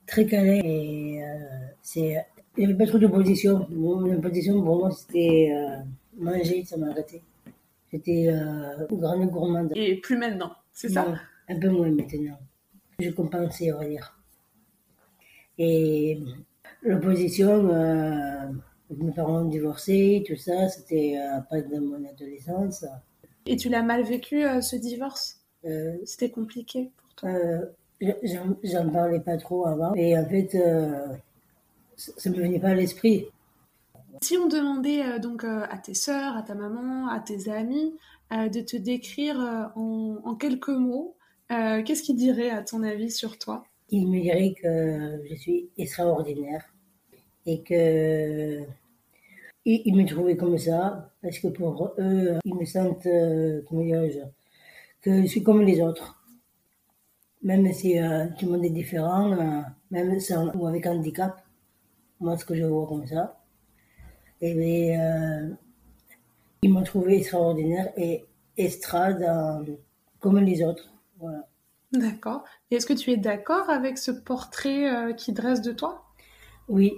très 0.06 0.26
câlin 0.26 0.62
et 0.64 1.24
euh, 1.24 1.68
c'est, 1.82 2.26
il 2.58 2.60
n'y 2.60 2.66
avait 2.66 2.78
pas 2.78 2.88
trop 2.88 2.98
d'opposition. 3.00 3.68
L'opposition 3.72 4.62
pour 4.64 4.80
moi, 4.80 4.92
c'était 4.92 5.50
euh, 5.54 5.78
manger, 6.18 6.64
ça 6.66 6.78
m'a 6.78 6.90
arrêté. 6.90 7.22
J'étais 7.92 8.28
euh, 8.30 8.86
grande 8.92 9.30
gourmande. 9.30 9.72
Et 9.76 9.96
plus 9.98 10.18
maintenant, 10.18 10.52
c'est 10.74 10.90
ça? 10.90 11.06
Non, 11.06 11.16
Un 11.50 11.60
peu 11.60 11.70
moins 11.70 11.90
maintenant. 11.90 12.38
Je 13.00 13.10
compensais, 13.12 13.72
on 13.72 13.78
va 13.80 13.86
dire. 13.88 14.14
Et 15.58 16.20
l'opposition, 16.84 17.70
euh, 17.70 18.48
mes 18.96 19.12
parents 19.12 19.42
ont 19.42 19.46
divorcé, 19.50 20.24
tout 20.28 20.36
ça, 20.36 20.68
c'était 20.70 21.18
euh, 21.18 21.38
après 21.38 21.64
de 21.64 21.80
mon 21.80 22.04
adolescence. 22.08 22.86
Et 23.46 23.56
tu 23.56 23.70
l'as 23.70 23.82
mal 23.84 24.04
vécu, 24.04 24.44
euh, 24.46 24.62
ce 24.62 24.76
divorce? 24.76 25.42
Euh, 25.66 25.94
C'était 26.06 26.30
compliqué 26.30 26.92
pour 26.98 27.16
toi? 27.16 27.30
j'en- 28.64 28.90
parlais 28.90 29.20
pas 29.20 29.38
trop 29.38 29.66
avant. 29.66 29.94
Et 29.96 30.18
en 30.18 30.26
fait, 30.26 30.54
ça 31.98 32.14
ça 32.16 32.30
me 32.30 32.38
venait 32.38 32.60
pas 32.60 32.70
à 32.70 32.76
l'esprit. 32.76 33.28
Si 34.22 34.36
on 34.38 34.48
demandait 34.48 35.04
euh, 35.06 35.20
donc 35.20 35.44
euh, 35.44 35.66
à 35.70 35.78
tes 35.78 35.94
sœurs, 35.94 36.36
à 36.36 36.42
ta 36.42 36.56
maman, 36.56 37.08
à 37.08 37.20
tes 37.20 37.52
amis 37.52 37.94
euh, 38.34 38.50
de 38.50 38.62
te 38.62 38.78
décrire 38.78 39.38
en, 39.76 40.18
en 40.24 40.36
quelques 40.36 40.70
mots, 40.70 41.16
qu'est-ce 41.50 42.04
qu'ils 42.04 42.16
diraient 42.16 42.50
à 42.50 42.62
ton 42.62 42.84
avis 42.84 43.12
sur 43.12 43.38
toi? 43.38 43.64
Ils 43.90 44.08
me 44.08 44.20
diraient 44.20 44.54
que 44.62 45.22
je 45.30 45.36
suis 45.36 45.70
extraordinaire 45.78 46.66
et 47.46 47.62
que 47.62 48.62
ils, 49.66 49.82
ils 49.86 49.96
me 49.96 50.06
trouvaient 50.06 50.36
comme 50.36 50.58
ça 50.58 51.12
parce 51.22 51.40
que 51.40 51.48
pour 51.48 51.94
eux, 52.00 52.38
ils 52.44 52.56
me 52.56 52.66
sentent, 52.66 53.08
comment 53.68 53.84
dirais-je, 53.84 54.20
que 55.02 55.22
je 55.22 55.28
suis 55.28 55.44
comme 55.44 55.62
les 55.62 55.80
autres. 55.80 56.22
Même 57.44 57.72
si 57.72 57.96
tout 58.38 58.46
le 58.48 58.52
monde 58.52 58.66
est 58.66 58.72
différent, 58.72 59.64
même 59.92 60.20
sans 60.20 60.54
ou 60.56 60.68
avec 60.68 60.86
handicap, 60.86 61.42
moi 62.20 62.38
ce 62.38 62.46
que 62.46 62.56
je 62.56 62.64
vois 62.64 62.88
comme 62.88 63.06
ça. 63.08 63.40
Et 64.42 64.54
bien, 64.54 65.02
euh, 65.02 65.50
ils 66.62 66.72
m'ont 66.72 66.84
trouvé 66.84 67.18
extraordinaire 67.18 67.92
et 67.98 68.26
estrade 68.58 69.22
euh, 69.22 69.76
comme 70.20 70.40
les 70.40 70.64
autres. 70.64 70.90
Voilà. 71.20 71.48
D'accord. 71.92 72.44
Est-ce 72.70 72.86
que 72.86 72.94
tu 72.94 73.12
es 73.12 73.18
d'accord 73.18 73.70
avec 73.70 73.98
ce 73.98 74.12
portrait 74.12 74.94
euh, 74.94 75.14
qui 75.14 75.34
dresse 75.34 75.62
de 75.62 75.72
toi? 75.72 76.06
Oui. 76.68 76.94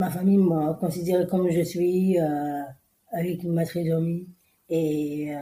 Ma 0.00 0.10
famille 0.10 0.38
m'a 0.38 0.76
considéré 0.80 1.26
comme 1.26 1.50
je 1.50 1.62
suis, 1.62 2.18
euh, 2.20 2.62
avec 3.12 3.44
ma 3.44 3.64
trisomie. 3.64 4.28
Et 4.70 5.32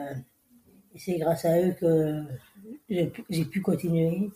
c'est 0.94 1.18
grâce 1.18 1.44
à 1.44 1.61
eux 1.61 1.72
que 1.72 2.22
j'ai 2.88 3.44
pu 3.44 3.61
continuer. 3.61 4.31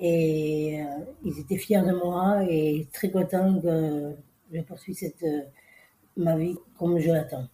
Et 0.00 0.80
euh, 0.80 1.04
ils 1.24 1.38
étaient 1.38 1.58
fiers 1.58 1.82
de 1.82 1.92
moi 1.92 2.42
et 2.48 2.88
très 2.92 3.10
contents 3.10 3.60
que 3.60 4.14
je 4.52 4.60
poursuis 4.62 4.94
cette, 4.94 5.22
euh, 5.22 5.42
ma 6.16 6.36
vie 6.36 6.56
comme 6.78 6.98
je 6.98 7.10
l'attends. 7.10 7.46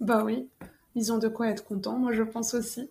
Bah 0.00 0.24
oui, 0.24 0.48
ils 0.94 1.12
ont 1.12 1.18
de 1.18 1.28
quoi 1.28 1.48
être 1.48 1.64
contents, 1.64 1.98
moi 1.98 2.12
je 2.12 2.22
pense 2.22 2.54
aussi. 2.54 2.90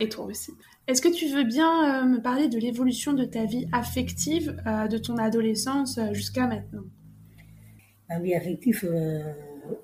Et 0.00 0.08
toi 0.08 0.26
aussi. 0.26 0.52
Est-ce 0.86 1.02
que 1.02 1.08
tu 1.08 1.28
veux 1.28 1.44
bien 1.44 2.02
euh, 2.02 2.06
me 2.06 2.22
parler 2.22 2.48
de 2.48 2.58
l'évolution 2.58 3.14
de 3.14 3.24
ta 3.24 3.44
vie 3.44 3.66
affective 3.72 4.56
euh, 4.66 4.86
de 4.88 4.98
ton 4.98 5.16
adolescence 5.16 5.98
jusqu'à 6.12 6.46
maintenant? 6.46 6.84
Ma 8.08 8.20
vie 8.20 8.34
affective, 8.34 8.88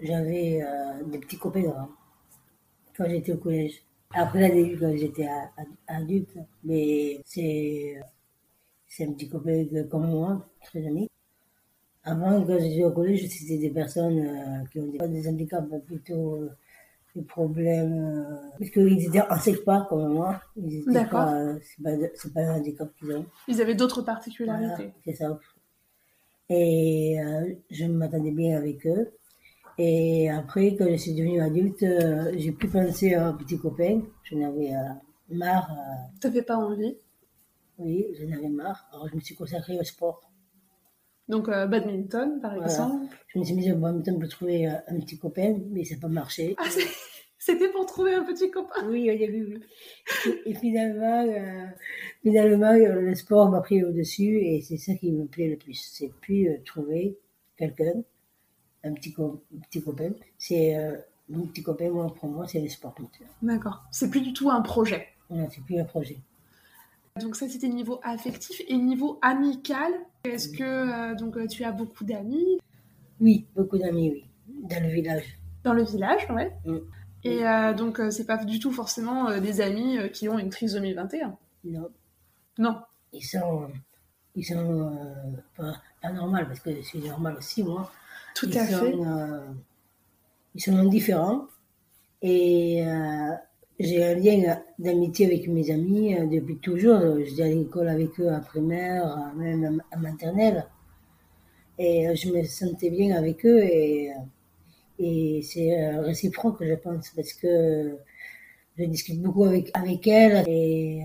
j'avais 0.01 0.65
des 1.07 1.19
petits 1.19 1.37
copains 1.37 1.69
avant, 1.69 1.91
quand 2.97 3.05
j'étais 3.09 3.33
au 3.33 3.37
collège. 3.37 3.83
Après 4.15 4.41
la 4.41 4.51
début, 4.51 4.79
quand 4.79 4.97
j'étais 4.97 5.29
adulte, 5.89 6.39
mais 6.63 7.21
c'est 7.27 8.01
c'est 8.97 9.05
un 9.09 9.13
petit 9.13 9.29
copain 9.29 9.65
comme 9.91 10.09
moi, 10.09 10.47
très 10.63 10.87
ami. 10.87 11.11
Avant, 12.05 12.45
quand 12.45 12.59
j'étais 12.61 12.85
au 12.85 12.93
collège, 12.93 13.27
c'était 13.29 13.59
des 13.59 13.71
personnes 13.71 14.19
euh, 14.21 14.65
qui 14.71 14.79
ont 14.79 14.87
des, 14.87 14.99
des 15.09 15.29
handicaps 15.29 15.67
plutôt 15.85 16.35
euh, 16.35 16.51
des 17.17 17.23
problèmes, 17.23 17.93
euh, 17.93 18.51
parce 18.59 18.71
qu'ils 18.71 19.05
étaient 19.07 19.21
en 19.23 19.65
pas 19.65 19.87
comme 19.89 20.13
moi. 20.13 20.41
Ils 20.57 20.81
étaient 20.81 20.93
D'accord. 20.93 21.25
pas, 21.25 21.55
c'est 21.63 21.83
pas, 21.83 21.91
c'est 22.15 22.33
pas 22.35 22.41
un 22.43 22.57
handicap 22.59 22.89
qu'ils 22.99 23.13
ont. 23.17 23.27
Ils 23.49 23.61
avaient 23.61 23.75
d'autres 23.75 24.03
Voilà, 24.03 24.15
particularités. 24.15 24.93
c'est 25.05 25.15
ça. 25.15 25.39
Et 26.51 27.17
je 27.71 27.85
m'attendais 27.87 28.31
bien 28.31 28.59
avec 28.59 28.87
eux. 28.87 29.11
Et 29.79 30.31
après, 30.31 30.77
quand 30.77 30.87
je 30.89 30.97
suis 30.97 31.15
devenue 31.15 31.41
adulte, 31.41 31.85
j'ai 32.37 32.53
pu 32.53 32.69
penser 32.69 33.15
à 33.15 33.29
un 33.29 33.33
petit 33.33 33.59
copain. 33.59 34.03
J'en 34.25 34.43
avais 34.43 34.71
marre. 35.31 35.71
Ça 36.23 36.31
fait 36.31 36.43
pas 36.43 36.57
envie? 36.57 36.97
Oui, 37.79 38.07
j'en 38.19 38.31
avais 38.37 38.49
marre. 38.49 38.87
Alors, 38.93 39.09
je 39.09 39.15
me 39.17 39.21
suis 39.21 39.35
consacrée 39.35 39.79
au 39.79 39.85
sport. 39.85 40.31
Donc 41.29 41.49
euh, 41.49 41.67
badminton, 41.67 42.41
par 42.41 42.53
Voilà. 42.53 42.67
exemple. 42.67 43.07
Je 43.29 43.39
me 43.39 43.45
suis 43.45 43.55
mise 43.55 43.73
au 43.73 43.77
badminton 43.77 44.19
pour 44.19 44.29
trouver 44.29 44.69
euh, 44.69 44.75
un 44.89 45.01
petit 45.01 45.19
copain, 45.19 45.59
mais 45.71 45.85
ça 45.85 45.95
n'a 45.95 46.01
pas 46.03 46.09
marché. 46.09 46.55
Ah, 46.59 46.65
c'était 47.39 47.71
pour 47.71 47.87
trouver 47.87 48.15
un 48.15 48.25
petit 48.25 48.51
copain. 48.51 48.87
Oui, 48.89 49.11
au 49.11 49.17
début, 49.17 49.47
oui. 50.27 50.33
Et, 50.45 50.55
finalement, 50.55 51.23
euh, 51.27 51.67
finalement 52.23 52.73
le 52.73 53.15
sport 53.15 53.49
m'a 53.51 53.61
pris 53.63 53.83
au-dessus 53.83 54.39
et 54.39 54.61
c'est 54.61 54.77
ça 54.77 54.95
qui 54.97 55.13
me 55.13 55.27
plaît 55.27 55.49
le 55.49 55.57
plus. 55.57 55.75
C'est 55.93 56.13
plus 56.21 56.49
trouver 56.67 57.19
quelqu'un, 57.57 58.03
un 58.85 58.93
petit, 58.93 59.13
co- 59.15 59.43
un 59.57 59.61
petit 59.61 59.83
copain. 59.83 60.11
C'est 60.37 60.77
mon 61.31 61.47
petit 61.47 61.63
copain, 61.63 61.89
moi, 61.91 62.15
pour 62.15 62.29
moi, 62.29 62.47
c'est 62.47 62.61
le 62.61 62.69
sport. 62.69 62.95
D'accord. 63.41 63.83
C'est 63.91 64.11
plus 64.11 64.21
du 64.21 64.35
tout 64.35 64.51
un 64.51 64.61
projet. 64.61 65.09
Voilà, 65.31 65.49
c'est 65.51 65.65
plus 65.65 65.79
un 65.79 65.85
projet. 65.85 66.19
Donc 67.21 67.37
ça, 67.37 67.49
c'était 67.49 67.69
niveau 67.69 68.01
affectif 68.03 68.61
et 68.67 68.77
niveau 68.77 69.21
amical. 69.23 69.93
Est-ce 70.25 70.49
que 70.49 70.65
euh, 70.65 71.15
donc 71.15 71.37
euh, 71.37 71.47
tu 71.47 71.63
as 71.63 71.71
beaucoup 71.71 72.03
d'amis? 72.03 72.59
Oui, 73.21 73.47
beaucoup 73.55 73.79
d'amis, 73.79 74.11
oui, 74.11 74.25
dans 74.69 74.83
le 74.83 74.89
village. 74.93 75.39
dans 75.63 75.75
le 75.75 75.85
village, 75.85 76.27
ouais. 76.31 76.53
Mm. 76.67 76.79
Et 77.23 77.47
euh, 77.47 77.73
donc 77.73 78.01
euh, 78.01 78.11
c'est 78.11 78.27
pas 78.27 78.45
du 78.45 78.59
tout 78.59 78.73
forcément 78.73 79.29
euh, 79.29 79.39
des 79.39 79.61
amis 79.61 79.97
qui 80.13 80.29
ont 80.29 80.41
une 80.41 80.51
trisomie 80.51 80.93
21. 80.93 81.37
Non, 81.67 81.89
Non. 82.59 82.81
ils 83.13 83.23
sont, 83.25 83.69
ils 84.35 84.45
sont 84.45 84.93
pas, 85.57 85.73
pas 86.03 86.11
normaux 86.11 86.45
parce 86.49 86.59
que 86.59 86.75
je 86.75 86.81
suis 86.81 86.99
normal 86.99 87.37
aussi, 87.39 87.63
moi. 87.63 87.93
Tout 88.35 88.49
ils 88.49 88.59
à 88.59 88.67
sont, 88.67 88.81
fait. 88.81 89.55
ils 90.57 90.61
sont 90.63 90.85
différents. 90.89 91.47
Et 92.23 92.85
j'ai 93.79 94.05
un 94.05 94.15
lien 94.15 94.57
d'amitié 94.79 95.27
avec 95.27 95.49
mes 95.49 95.71
amis 95.71 96.15
euh, 96.15 96.27
depuis 96.27 96.59
toujours. 96.59 97.01
J'étais 97.25 97.43
à 97.43 97.49
l'école 97.49 97.89
avec 97.89 98.19
eux 98.21 98.31
en 98.31 98.41
primaire, 98.41 99.05
euh, 99.07 99.39
même 99.39 99.83
en 99.95 99.99
maternelle. 99.99 100.67
Et 101.79 102.09
euh, 102.09 102.15
je 102.15 102.29
me 102.31 102.45
sentais 102.45 102.91
bien 102.91 103.17
avec 103.17 103.45
eux. 103.45 103.63
Et, 103.65 104.13
et 104.99 105.43
c'est 105.43 105.97
réciproque, 105.99 106.63
je 106.65 106.75
pense, 106.75 107.11
parce 107.11 107.33
que 107.33 107.99
je 108.79 108.85
discute 108.85 109.21
beaucoup 109.21 109.45
avec, 109.45 109.71
avec 109.75 110.07
elles. 110.07 110.45
Et 110.47 111.03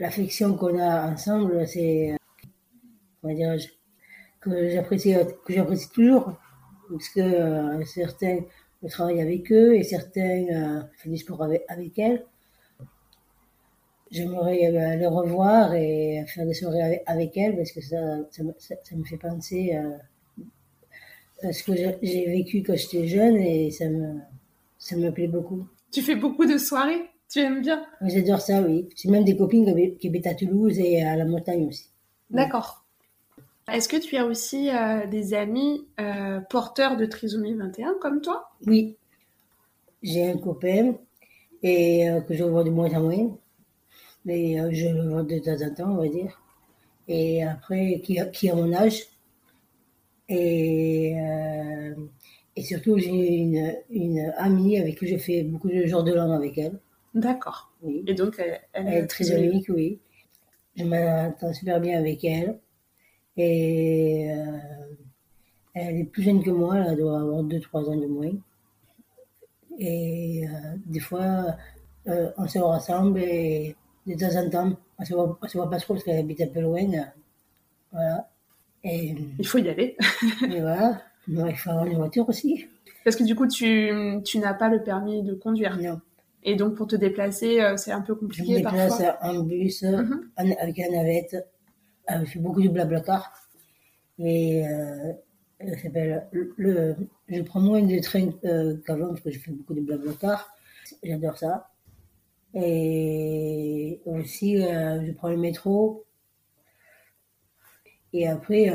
l'affection 0.00 0.56
qu'on 0.56 0.78
a 0.80 1.12
ensemble, 1.12 1.66
c'est, 1.68 2.16
comment 3.22 3.34
dirais-je, 3.34 3.68
que 4.40 4.68
j'apprécie, 4.68 5.14
que 5.44 5.52
j'apprécie 5.52 5.90
toujours. 5.90 6.32
Parce 6.90 7.08
que 7.10 7.84
certains, 7.84 8.40
je 8.84 8.88
travaille 8.88 9.20
avec 9.20 9.50
eux 9.52 9.74
et 9.74 9.82
certains 9.82 10.44
euh, 10.50 10.82
font 10.98 11.10
du 11.10 11.16
sport 11.18 11.42
avec, 11.42 11.64
avec 11.68 11.98
elles. 11.98 12.24
J'aimerais 14.10 14.64
euh, 14.74 14.96
les 14.96 15.06
revoir 15.06 15.74
et 15.74 16.24
faire 16.26 16.46
des 16.46 16.54
soirées 16.54 16.80
avec, 16.82 17.02
avec 17.04 17.36
elles 17.36 17.54
parce 17.54 17.70
que 17.70 17.82
ça, 17.82 17.96
ça, 18.30 18.42
me- 18.42 18.54
ça, 18.58 18.76
ça 18.82 18.96
me 18.96 19.04
fait 19.04 19.18
penser 19.18 19.74
euh, 19.76 19.98
à 21.42 21.52
ce 21.52 21.62
que 21.64 21.72
j'ai 21.76 22.26
vécu 22.26 22.62
quand 22.62 22.76
j'étais 22.76 23.06
jeune 23.06 23.36
et 23.36 23.70
ça 23.70 23.88
me, 23.88 24.18
ça 24.78 24.96
me 24.96 25.10
plaît 25.10 25.28
beaucoup. 25.28 25.66
Tu 25.90 26.02
fais 26.02 26.16
beaucoup 26.16 26.44
de 26.46 26.58
soirées? 26.58 27.08
Tu 27.30 27.40
aimes 27.40 27.62
bien? 27.62 27.84
J'adore 28.02 28.40
ça, 28.40 28.62
oui. 28.62 28.88
J'ai 28.96 29.10
même 29.10 29.24
des 29.24 29.36
copines 29.36 29.96
qui 29.98 30.08
habitent 30.08 30.26
à 30.28 30.34
Toulouse 30.34 30.78
et 30.78 31.02
à 31.02 31.16
la 31.16 31.24
montagne 31.24 31.66
aussi. 31.66 31.88
D'accord. 32.30 32.83
Est-ce 33.70 33.90
que 33.90 33.96
tu 33.98 34.16
as 34.16 34.24
aussi 34.24 34.70
euh, 34.70 35.06
des 35.06 35.34
amis 35.34 35.86
euh, 36.00 36.40
porteurs 36.40 36.96
de 36.96 37.04
trisomie 37.04 37.52
21 37.54 37.94
comme 38.00 38.22
toi? 38.22 38.54
Oui, 38.66 38.96
j'ai 40.02 40.30
un 40.30 40.38
copain 40.38 40.94
et 41.62 42.08
euh, 42.10 42.20
que 42.22 42.34
je 42.34 42.44
vois 42.44 42.64
de 42.64 42.70
moins 42.70 42.92
en 42.94 43.02
moins, 43.02 43.38
mais 44.24 44.56
je 44.74 44.88
le 44.88 45.08
vois 45.10 45.24
de 45.24 45.38
temps 45.40 45.60
en 45.66 45.74
temps, 45.74 45.92
on 45.92 45.98
va 46.02 46.08
dire. 46.08 46.40
Et 47.08 47.44
après, 47.44 48.00
qui 48.04 48.18
a, 48.20 48.26
qui 48.26 48.50
a 48.50 48.54
mon 48.56 48.72
âge. 48.74 49.04
Et, 50.28 51.14
et 52.56 52.62
surtout, 52.62 52.98
j'ai 52.98 53.10
une, 53.10 53.76
une 53.90 54.32
amie 54.36 54.78
avec 54.78 54.98
qui 54.98 55.06
je 55.06 55.16
fais 55.18 55.42
beaucoup 55.44 55.68
de 55.70 55.86
jours 55.86 56.02
de 56.02 56.12
langue 56.12 56.32
avec 56.32 56.58
elle. 56.58 56.80
D'accord. 57.14 57.72
Oui. 57.82 58.02
Et 58.06 58.14
donc 58.14 58.38
elle, 58.38 58.60
elle 58.72 58.88
Elle 58.88 59.04
est 59.04 59.06
trisomique, 59.06 59.68
oui. 59.68 60.00
Je 60.76 60.84
m'entends 60.84 61.52
super 61.52 61.80
bien 61.80 61.98
avec 61.98 62.24
elle. 62.24 62.60
Et 63.36 64.30
euh, 64.30 64.44
elle 65.74 65.96
est 65.96 66.04
plus 66.04 66.22
jeune 66.22 66.42
que 66.42 66.50
moi, 66.50 66.76
elle 66.78 66.96
doit 66.96 67.20
avoir 67.20 67.42
2-3 67.42 67.90
ans 67.90 67.96
de 67.96 68.06
moins. 68.06 68.32
Et 69.78 70.44
euh, 70.46 70.50
des 70.86 71.00
fois, 71.00 71.56
euh, 72.08 72.30
on 72.38 72.46
se 72.46 72.58
rassemble 72.58 73.20
et 73.20 73.74
de 74.06 74.14
temps 74.14 74.36
en 74.36 74.48
temps, 74.50 74.72
on 74.98 75.04
se 75.04 75.14
voit, 75.14 75.38
on 75.42 75.48
se 75.48 75.56
voit 75.58 75.68
pas 75.70 75.78
trop 75.78 75.94
parce 75.94 76.04
qu'elle 76.04 76.18
habite 76.18 76.40
un 76.42 76.46
peu 76.46 76.60
loin. 76.60 76.86
Voilà. 77.90 78.28
Et, 78.84 79.14
Il 79.38 79.46
faut 79.46 79.58
y 79.58 79.68
aller. 79.68 79.96
et 80.50 80.60
voilà. 80.60 81.02
Il 81.26 81.56
faut 81.56 81.70
avoir 81.70 81.86
une 81.86 81.96
voiture 81.96 82.28
aussi. 82.28 82.66
Parce 83.02 83.16
que 83.16 83.24
du 83.24 83.34
coup, 83.34 83.48
tu, 83.48 83.90
tu 84.24 84.38
n'as 84.38 84.54
pas 84.54 84.68
le 84.68 84.82
permis 84.82 85.22
de 85.22 85.34
conduire. 85.34 85.76
Non. 85.78 86.00
Et 86.44 86.54
donc 86.56 86.74
pour 86.74 86.86
te 86.86 86.94
déplacer, 86.96 87.58
c'est 87.76 87.90
un 87.92 88.02
peu 88.02 88.12
Je 88.12 88.16
me 88.16 88.20
compliqué 88.20 88.56
déplace 88.56 88.98
parfois. 88.98 89.16
en 89.22 89.40
bus, 89.42 89.82
Mhm. 89.82 90.28
en- 90.36 90.50
avec 90.60 90.76
la 90.76 90.88
navette. 90.90 91.46
Je 92.08 92.24
fais 92.24 92.38
beaucoup 92.38 92.62
de 92.62 92.68
blablacar. 92.68 93.32
Et 94.18 94.66
euh, 94.68 95.12
ça 95.60 95.78
s'appelle 95.82 96.26
le, 96.32 96.54
le- 96.58 96.96
je 97.28 97.42
prends 97.42 97.60
moins 97.60 97.82
de 97.82 98.00
train 98.00 98.30
euh, 98.44 98.76
qu'avant 98.86 99.08
parce 99.08 99.22
que 99.22 99.30
je 99.30 99.38
fais 99.40 99.52
beaucoup 99.52 99.74
de 99.74 99.80
blablacar. 99.82 100.52
J'adore 101.02 101.38
ça. 101.38 101.70
Et 102.54 104.00
aussi, 104.06 104.62
euh, 104.64 105.04
je 105.06 105.12
prends 105.12 105.30
le 105.30 105.38
métro. 105.38 106.04
Et 108.14 108.26
après, 108.26 108.70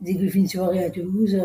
dès 0.00 0.14
que 0.16 0.24
je 0.24 0.28
fais 0.28 0.38
une 0.38 0.48
soirée 0.48 0.84
à 0.84 0.90
Toulouse 0.90 1.36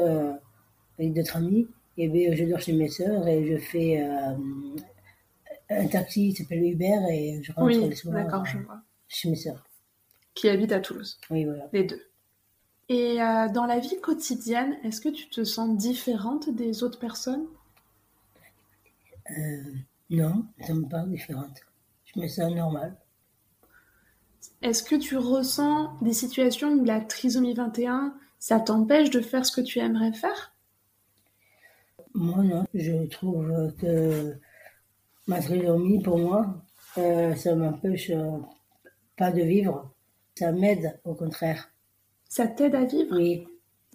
avec 0.99 1.13
d'autres 1.13 1.37
amis, 1.37 1.67
et 1.97 2.07
bien, 2.09 2.35
je 2.35 2.43
dors 2.45 2.59
chez 2.59 2.73
mes 2.73 2.89
sœurs 2.89 3.27
et 3.27 3.45
je 3.45 3.57
fais 3.57 4.03
un 5.69 5.87
taxi 5.87 6.29
qui 6.29 6.35
s'appelle 6.43 6.63
Uber 6.63 6.97
et 7.11 7.43
je 7.43 7.51
rentre 7.53 7.65
Oui, 7.65 7.89
le 7.89 7.95
soir 7.95 8.45
chez 9.07 9.29
mes 9.29 9.35
sœurs. 9.35 9.64
Qui 10.35 10.49
habite 10.49 10.71
à 10.71 10.79
Toulouse, 10.79 11.17
Oui, 11.31 11.45
voilà. 11.45 11.71
les 11.73 11.83
deux. 11.85 12.01
Et 12.89 13.21
euh, 13.21 13.47
dans 13.49 13.65
la 13.65 13.79
vie 13.79 13.99
quotidienne, 13.99 14.77
est-ce 14.83 15.01
que 15.01 15.09
tu 15.09 15.27
te 15.29 15.43
sens 15.43 15.75
différente 15.75 16.49
des 16.49 16.83
autres 16.83 16.99
personnes? 16.99 17.47
Euh, 19.31 19.63
non, 20.09 20.45
ça 20.65 20.73
me 20.73 20.87
paraît 20.87 21.07
différente. 21.07 21.61
Je 22.05 22.19
me 22.19 22.27
sens 22.27 22.53
normale. 22.53 22.95
Est-ce 24.61 24.83
que 24.83 24.95
tu 24.95 25.15
ressens 25.17 25.97
des 26.01 26.11
situations 26.13 26.73
où 26.73 26.83
la 26.83 26.99
trisomie 26.99 27.53
21, 27.53 28.13
ça 28.37 28.59
t'empêche 28.59 29.09
de 29.09 29.21
faire 29.21 29.45
ce 29.45 29.51
que 29.53 29.61
tu 29.61 29.79
aimerais 29.79 30.11
faire? 30.13 30.53
Moi, 32.13 32.43
non. 32.43 32.65
Je 32.73 33.05
trouve 33.07 33.73
que 33.79 34.35
ma 35.27 35.41
trisomie, 35.41 36.01
pour 36.01 36.17
moi, 36.19 36.63
euh, 36.97 37.35
ça 37.35 37.55
m'empêche 37.55 38.09
euh, 38.11 38.37
pas 39.17 39.31
de 39.31 39.41
vivre. 39.41 39.94
Ça 40.37 40.51
m'aide, 40.53 40.97
au 41.03 41.13
contraire. 41.13 41.71
Ça 42.29 42.45
t'aide 42.47 42.75
à 42.75 42.83
vivre? 42.85 43.15
Oui, 43.17 43.47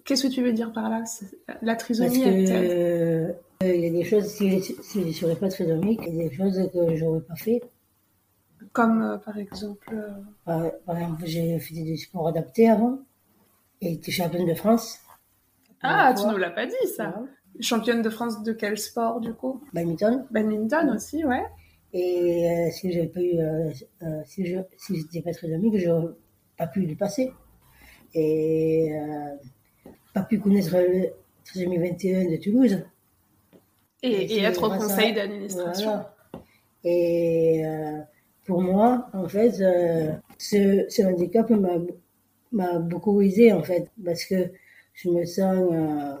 Qu'est-ce 0.03 0.27
que 0.27 0.33
tu 0.33 0.43
veux 0.43 0.51
dire 0.53 0.73
par 0.73 0.89
là? 0.89 1.03
La 1.61 1.75
parce 1.75 1.79
trisomie, 1.83 2.23
que 2.23 2.29
elle 2.29 2.43
t'aide? 2.43 2.71
euh, 2.71 3.33
il 3.63 3.79
y 3.81 3.87
a 3.87 3.89
des 3.91 4.03
choses, 4.03 4.25
si, 4.25 4.61
si 4.61 5.01
je 5.01 5.07
ne 5.07 5.11
serais 5.13 5.35
pas 5.35 5.49
trisomique, 5.49 6.01
il 6.07 6.15
y 6.15 6.25
a 6.25 6.29
des 6.29 6.35
choses 6.35 6.69
que 6.73 6.95
j'aurais 6.95 7.21
pas 7.21 7.35
fait. 7.35 7.61
Comme 8.73 9.01
euh, 9.01 9.17
par 9.17 9.37
exemple... 9.37 9.89
euh, 9.93 10.11
Par, 10.45 10.71
par 10.85 10.97
exemple, 10.97 11.23
j'ai 11.25 11.59
fait 11.59 11.73
des 11.75 11.97
sports 11.97 12.27
adaptés 12.27 12.69
avant. 12.69 12.99
Et 13.81 13.93
été 13.93 14.11
championne 14.11 14.45
de 14.45 14.53
France. 14.53 14.99
Ah, 15.81 16.13
tu 16.15 16.21
fois. 16.21 16.31
nous 16.33 16.37
l'as 16.37 16.51
pas 16.51 16.65
dit 16.65 16.87
ça. 16.95 17.15
Championne 17.59 18.01
de 18.01 18.09
France 18.09 18.43
de 18.43 18.53
quel 18.53 18.77
sport 18.77 19.19
du 19.19 19.33
coup? 19.33 19.61
Badminton. 19.73 20.25
Badminton 20.31 20.89
aussi, 20.91 21.25
ouais. 21.25 21.43
Et 21.93 22.69
si 22.71 22.91
j'avais 22.91 23.07
pas 23.07 23.21
eu, 23.21 23.37
si 24.25 24.45
je 24.45 24.59
si 24.77 24.95
j'étais 24.95 25.21
pas 25.21 25.33
trisomique, 25.33 25.77
j'aurais 25.77 26.13
pas 26.61 26.67
pu 26.67 26.81
le 26.81 26.95
passer. 26.95 27.33
Et 28.13 28.91
euh, 28.93 29.35
pas 30.13 30.21
pu 30.21 30.39
connaître 30.39 30.77
le 30.77 31.09
trisomie 31.43 31.79
21 31.79 32.29
de 32.29 32.35
Toulouse. 32.37 32.83
Et, 34.03 34.09
Et 34.09 34.23
et 34.23 34.27
c'est 34.27 34.41
être 34.41 34.63
au 34.63 34.69
conseil 34.69 35.13
d'administration. 35.13 35.89
Voilà. 35.91 36.15
Et 36.83 37.65
euh, 37.65 37.99
pour 38.45 38.61
moi, 38.61 39.09
en 39.13 39.27
fait, 39.27 39.59
euh, 39.59 40.11
ce, 40.37 40.85
ce 40.87 41.01
handicap 41.01 41.49
m'a 41.49 41.77
m'a 42.51 42.79
beaucoup 42.79 43.21
aidé 43.21 43.53
en 43.53 43.63
fait, 43.63 43.89
parce 44.03 44.25
que 44.25 44.51
je 44.93 45.09
me 45.09 45.25
sens 45.25 45.55
euh, 45.71 46.17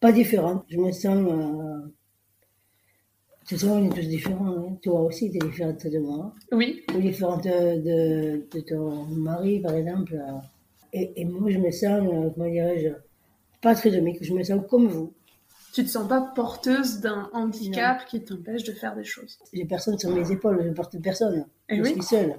pas 0.00 0.10
différente. 0.10 0.64
Je 0.68 0.78
me 0.78 0.90
sens. 0.90 1.18
Euh, 1.30 1.92
de 3.44 3.48
toute 3.48 3.58
façon, 3.60 3.72
on 3.72 3.86
est 3.90 3.94
tous 3.94 4.08
différents. 4.08 4.46
hein. 4.58 4.76
Toi 4.82 5.00
aussi, 5.02 5.30
tu 5.30 5.36
es 5.36 5.48
différente 5.50 5.86
de 5.86 5.98
moi. 5.98 6.34
Oui, 6.52 6.82
Tu 6.88 6.96
es 6.96 7.00
différente 7.00 7.44
de, 7.44 8.46
de 8.50 8.60
ton 8.60 9.04
mari, 9.06 9.60
par 9.60 9.74
exemple. 9.74 10.18
Et, 10.92 11.12
et 11.20 11.24
moi, 11.24 11.50
je 11.50 11.58
me 11.58 11.70
sens, 11.70 12.00
euh, 12.12 12.30
comment 12.34 12.50
dirais-je, 12.50 12.88
pas 13.60 13.74
trisomique. 13.74 14.18
Je 14.22 14.32
me 14.32 14.42
sens 14.42 14.60
comme 14.70 14.86
vous. 14.88 15.12
tu 15.74 15.84
te 15.84 15.88
sens 15.90 16.08
pas 16.08 16.32
porteuse 16.34 17.00
d'un 17.00 17.28
handicap 17.32 18.06
qui 18.06 18.22
t'empêche 18.22 18.62
de 18.64 18.72
faire 18.72 18.94
des 18.94 19.04
choses. 19.04 19.38
J'ai 19.52 19.64
personne 19.64 19.98
sur 19.98 20.10
mes 20.14 20.30
épaules, 20.30 20.62
je 20.64 20.70
porte 20.72 20.96
personne. 21.02 21.46
Eh 21.68 21.76
je 21.76 21.82
oui. 21.82 21.92
suis 21.92 22.02
seule. 22.02 22.36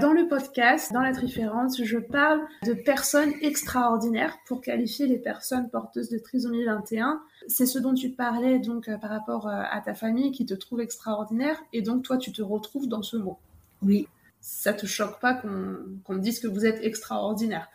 Dans 0.00 0.12
le 0.12 0.26
podcast, 0.26 0.92
dans 0.92 1.02
la 1.02 1.12
Triférence, 1.12 1.80
je 1.82 1.98
parle 1.98 2.40
de 2.66 2.72
personnes 2.74 3.32
extraordinaires 3.42 4.36
pour 4.48 4.60
qualifier 4.60 5.06
les 5.06 5.18
personnes 5.18 5.70
porteuses 5.70 6.08
de 6.10 6.18
trisomie 6.18 6.64
21. 6.64 7.22
C'est 7.46 7.66
ce 7.66 7.78
dont 7.78 7.94
tu 7.94 8.10
parlais 8.10 8.58
donc 8.58 8.88
euh, 8.88 8.98
par 8.98 9.10
rapport 9.10 9.46
euh, 9.46 9.62
à 9.70 9.80
ta 9.80 9.94
famille 9.94 10.32
qui 10.32 10.46
te 10.46 10.54
trouve 10.54 10.80
extraordinaire 10.80 11.56
et 11.72 11.80
donc 11.80 12.02
toi 12.02 12.16
tu 12.16 12.32
te 12.32 12.42
retrouves 12.42 12.88
dans 12.88 13.02
ce 13.02 13.16
mot. 13.16 13.38
Oui. 13.82 14.08
Ça 14.40 14.72
te 14.72 14.84
choque 14.84 15.20
pas 15.20 15.34
qu'on 15.34 16.16
te 16.16 16.20
dise 16.20 16.40
que 16.40 16.48
vous 16.48 16.66
êtes 16.66 16.82
extraordinaire? 16.82 17.68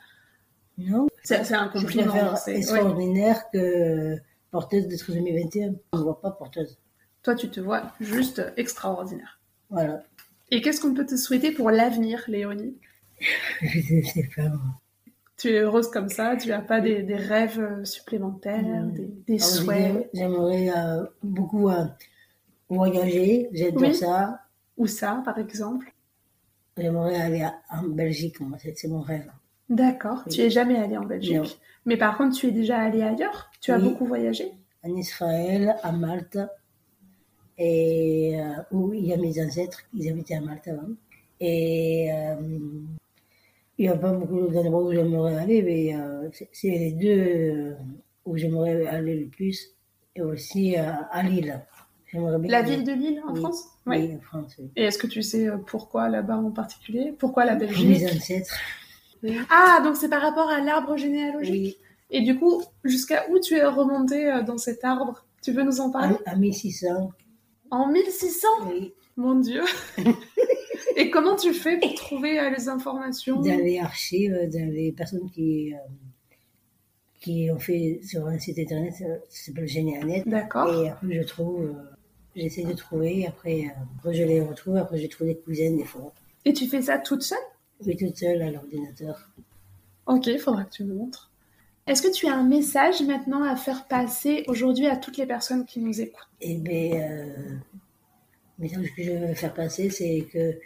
Non, 0.78 1.08
C'est 1.24 1.54
un 1.54 1.72
je 1.74 1.80
compliment. 1.80 2.36
c'est- 2.36 2.52
ouais. 2.52 2.58
extraordinaire 2.58 3.50
que 3.54 4.18
porteuse 4.52 4.88
de 4.90 4.96
trisomie 4.98 5.32
21. 5.42 5.74
Je 5.94 5.98
ne 6.00 6.04
vois 6.04 6.20
pas 6.20 6.32
porteuse. 6.32 6.78
Toi 7.24 7.36
tu 7.36 7.50
te 7.50 7.62
vois 7.62 7.84
juste 8.02 8.42
extraordinaire. 8.58 9.40
Voilà. 9.70 10.04
Et 10.52 10.62
qu'est-ce 10.62 10.82
qu'on 10.82 10.94
peut 10.94 11.06
te 11.06 11.16
souhaiter 11.16 11.52
pour 11.52 11.70
l'avenir, 11.72 12.24
Léonie 12.28 12.76
Je 13.62 13.96
ne 13.96 14.02
sais 14.04 14.30
pas. 14.36 14.50
moi. 14.50 14.80
Tu 15.38 15.50
es 15.50 15.60
heureuse 15.60 15.90
comme 15.90 16.10
ça 16.10 16.36
Tu 16.36 16.50
n'as 16.50 16.62
pas 16.62 16.82
des, 16.82 17.02
des 17.04 17.16
rêves 17.16 17.84
supplémentaires, 17.86 18.86
des, 18.88 19.08
des 19.28 19.36
Alors, 19.42 19.46
souhaits 19.48 20.10
j'aimerais- 20.14 20.70
euh, 20.76 21.06
beaucoup 21.24 21.70
euh, 21.70 21.86
voyager. 22.70 23.50
J'adore 23.54 23.82
Oui. 23.82 23.96
ça. 23.96 24.42
Ou 24.78 24.88
ça, 24.88 25.22
par 25.26 25.38
exemple? 25.38 25.94
J'aimerais 26.78 27.16
aller 27.20 27.42
à- 27.42 27.56
en 27.72 27.84
Belgique. 27.84 28.40
moi, 28.40 28.58
C'est 28.76 28.88
mon 28.88 29.02
rêve. 29.02 29.30
D'accord. 29.70 30.24
Oui. 30.26 30.34
Tu 30.34 30.42
es 30.42 30.50
jamais 30.50 30.78
allé 30.78 30.98
en 30.98 31.04
Belgique. 31.06 31.36
Non. 31.36 31.44
Mais 31.86 31.98
par 31.98 32.18
contre, 32.18 32.36
tu 32.38 32.48
es 32.48 32.52
déjà 32.52 32.80
allé 32.80 33.02
ailleurs? 33.02 33.50
Tu 33.62 33.72
as 33.72 33.80
beaucoup 33.80 34.06
voyagé? 34.06 34.52
En 34.84 34.96
Israël, 34.96 35.76
à 35.84 35.92
Malte. 35.92 36.38
Et 37.60 38.40
euh, 38.40 38.62
où 38.72 38.94
il 38.94 39.06
y 39.08 39.14
a 39.14 39.18
mes 39.18 39.44
ancêtres. 39.46 39.82
Ils 39.94 40.10
habitaient 40.10 40.36
à 40.36 40.42
Malte 40.42 40.68
avant. 40.70 40.88
Et 41.42 42.10
euh, 42.12 42.36
il 43.78 43.84
n'y 43.86 43.88
a 43.90 43.96
pas 43.98 44.12
beaucoup 44.14 44.48
d'endroits 44.48 44.84
où 44.84 44.92
j'aimerais 44.94 45.36
aller, 45.36 45.62
mais 45.62 45.96
euh, 45.96 46.30
c'est- 46.52 46.70
les 46.70 46.92
deux 46.94 47.76
où 48.26 48.38
j'aimerais 48.38 48.86
aller 48.88 49.16
le 49.20 49.28
plus. 49.28 49.76
Et 50.16 50.22
aussi 50.22 50.76
à 50.76 51.22
Lille. 51.24 51.62
La 52.14 52.62
ville 52.64 52.84
de 52.84 52.92
Lille, 52.94 53.22
en 53.28 53.34
Oui. 53.34 53.40
France? 53.40 53.64
Oui, 53.86 54.16
en 54.16 54.20
France, 54.22 54.56
oui. 54.58 54.70
Et 54.76 54.84
est-ce 54.86 54.98
que 54.98 55.06
tu 55.08 55.22
sais 55.22 55.48
pourquoi 55.68 56.10
là-bas 56.10 56.38
en 56.38 56.52
particulier? 56.52 57.14
Pourquoi 57.18 57.46
la 57.46 57.56
Pour 57.56 57.68
mes 57.68 57.68
Belgique 57.68 58.16
ancêtres. 58.18 58.56
Ah, 59.52 59.82
donc 59.84 59.96
c'est 59.98 60.10
par 60.10 60.22
rapport 60.22 60.50
à 60.50 60.60
l'arbre 60.60 60.98
généalogique? 60.98 61.78
Et 62.10 62.22
du 62.22 62.38
coup, 62.40 62.64
jusqu'à 62.84 63.30
où 63.30 63.40
tu 63.40 63.56
es 63.56 63.64
remonté 63.66 64.42
dans 64.46 64.58
cet 64.58 64.84
arbre? 64.84 65.26
Tu 65.44 65.52
veux 65.52 65.64
nous 65.64 65.80
en 65.80 65.92
parler? 65.92 66.16
À, 66.26 66.32
à 66.32 66.36
1600. 66.36 67.12
En 67.72 67.88
1600 67.88 68.48
Oui, 68.68 68.94
Mon 69.16 69.36
Dieu 69.36 69.64
Et 70.96 71.10
comment 71.10 71.36
tu 71.36 71.54
fais 71.54 71.80
pour 71.80 71.94
trouver 71.94 72.40
euh, 72.40 72.50
les 72.50 72.68
informations? 72.68 73.42
Dans 73.42 73.58
les 73.58 73.80
archives, 73.80 74.34
dans 74.52 74.72
les 74.72 74.92
personnes 74.92 75.30
qui, 75.32 75.74
euh, 75.74 75.78
qui 77.20 77.50
ont 77.52 77.60
fait 77.60 78.00
sur 78.04 78.26
un 78.28 78.40
site 78.40 78.60
internet, 78.60 78.94
ça 78.94 79.06
s'appelle 79.30 79.68
Généanet. 79.68 80.24
D'accord. 80.26 80.84
Et 80.84 80.90
après, 80.90 81.22
je 81.22 81.28
trouve, 81.28 81.66
euh, 81.66 81.74
j'essaie 82.36 82.64
de 82.64 82.74
trouver, 82.74 83.28
après, 83.28 83.66
euh, 83.66 83.84
après 83.98 84.14
je 84.14 84.24
les 84.24 84.42
retrouve, 84.42 84.78
après, 84.78 85.00
je 85.00 85.08
trouve 85.08 85.28
des 85.28 85.36
cousines 85.36 85.78
des 85.78 85.86
fois. 85.86 86.14
Et 86.46 86.54
tu 86.54 86.68
fais 86.68 86.82
ça 86.82 86.98
toute 86.98 87.22
seule? 87.22 87.38
Oui, 87.86 87.96
toute 87.96 88.18
seule 88.18 88.42
à 88.42 88.52
l'ordinateur. 88.52 89.30
Ok, 90.06 90.28
il 90.28 90.40
faudra 90.40 90.64
que 90.64 90.72
tu 90.72 90.84
me 90.84 90.94
montres. 90.94 91.29
Est-ce 91.90 92.04
que 92.04 92.14
tu 92.14 92.28
as 92.28 92.36
un 92.36 92.44
message 92.44 93.02
maintenant 93.02 93.42
à 93.42 93.56
faire 93.56 93.88
passer 93.88 94.44
aujourd'hui 94.46 94.86
à 94.86 94.96
toutes 94.96 95.18
les 95.18 95.26
personnes 95.26 95.66
qui 95.66 95.80
nous 95.80 96.00
écoutent? 96.00 96.30
Et 96.40 96.56
bien, 96.58 97.02
euh, 97.02 97.56
le 98.60 98.64
message 98.64 98.94
que 98.96 99.02
je 99.02 99.12
veux 99.14 99.34
faire 99.34 99.56
passer, 99.56 99.90
c'est 99.90 100.28
que 100.32 100.60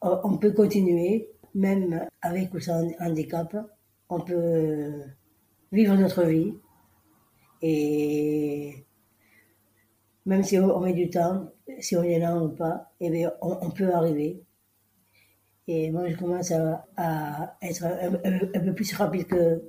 on 0.00 0.20
on 0.22 0.38
peut 0.38 0.52
continuer, 0.52 1.28
même 1.52 2.06
avec 2.22 2.54
ou 2.54 2.60
sans 2.60 2.88
handicap, 3.00 3.56
on 4.08 4.20
peut 4.20 5.02
vivre 5.72 5.96
notre 5.96 6.22
vie. 6.22 6.54
Et 7.60 8.86
même 10.26 10.44
si 10.44 10.60
on 10.60 10.78
met 10.78 10.92
du 10.92 11.10
temps, 11.10 11.50
si 11.80 11.96
on 11.96 12.04
est 12.04 12.20
là 12.20 12.36
ou 12.36 12.50
pas, 12.50 12.92
eh 13.00 13.10
bien, 13.10 13.32
on 13.40 13.68
peut 13.70 13.92
arriver. 13.92 14.44
Et 15.72 15.90
moi, 15.92 16.08
je 16.08 16.16
commence 16.16 16.50
à, 16.50 16.84
à 16.96 17.56
être 17.62 17.84
un, 17.84 18.14
un- 18.24 18.48
un 18.56 18.60
peu 18.66 18.74
plus 18.74 18.92
rapide 18.94 19.26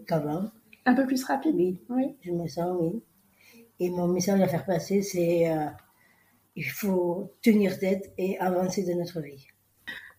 qu'avant. 0.07 0.49
Un 0.87 0.95
peu 0.95 1.05
plus 1.05 1.23
rapide? 1.23 1.55
Oui, 1.55 1.79
Oui. 1.89 2.15
je 2.21 2.31
me 2.31 2.47
sens, 2.47 2.75
oui. 2.81 3.03
Et 3.79 3.89
mon 3.91 4.07
message 4.07 4.41
à 4.41 4.47
faire 4.47 4.65
passer, 4.65 5.03
c'est 5.03 5.51
euh, 5.51 5.67
il 6.55 6.63
faut 6.79 7.31
tenir 7.43 7.77
tête 7.77 8.11
et 8.17 8.39
avancer 8.39 8.83
de 8.83 8.93
notre 8.93 9.21
vie. 9.21 9.45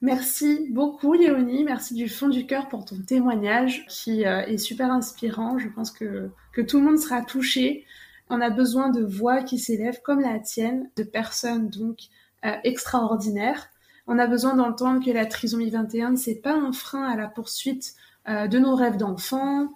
Merci 0.00 0.68
beaucoup 0.70 1.14
Léonie, 1.14 1.64
merci 1.64 1.94
du 1.94 2.08
fond 2.08 2.28
du 2.28 2.46
cœur 2.46 2.68
pour 2.68 2.84
ton 2.84 3.00
témoignage 3.02 3.84
qui 3.88 4.24
euh, 4.24 4.40
est 4.46 4.58
super 4.58 4.90
inspirant. 4.90 5.58
Je 5.58 5.68
pense 5.68 5.90
que, 5.90 6.30
que 6.52 6.60
tout 6.60 6.78
le 6.78 6.84
monde 6.86 6.98
sera 6.98 7.22
touché. 7.22 7.84
On 8.30 8.40
a 8.40 8.50
besoin 8.50 8.90
de 8.90 9.02
voix 9.04 9.42
qui 9.42 9.58
s'élèvent 9.58 10.00
comme 10.02 10.20
la 10.20 10.38
tienne, 10.40 10.90
de 10.96 11.02
personnes 11.04 11.68
donc 11.70 11.98
euh, 12.44 12.52
extraordinaires. 12.64 13.68
On 14.06 14.18
a 14.18 14.26
besoin 14.26 14.54
d'entendre 14.56 15.04
que 15.04 15.10
la 15.10 15.26
trisomie 15.26 15.70
21, 15.70 16.16
c'est 16.16 16.34
pas 16.34 16.54
un 16.54 16.72
frein 16.72 17.04
à 17.04 17.16
la 17.16 17.28
poursuite 17.28 17.94
euh, 18.28 18.48
de 18.48 18.58
nos 18.58 18.74
rêves 18.74 18.96
d'enfants. 18.96 19.68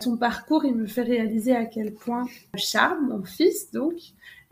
Ton 0.00 0.16
parcours, 0.16 0.64
il 0.64 0.74
me 0.74 0.86
fait 0.86 1.02
réaliser 1.02 1.54
à 1.54 1.66
quel 1.66 1.94
point 1.94 2.26
Charles, 2.56 3.00
mon 3.02 3.22
fils 3.22 3.70
donc, 3.72 3.94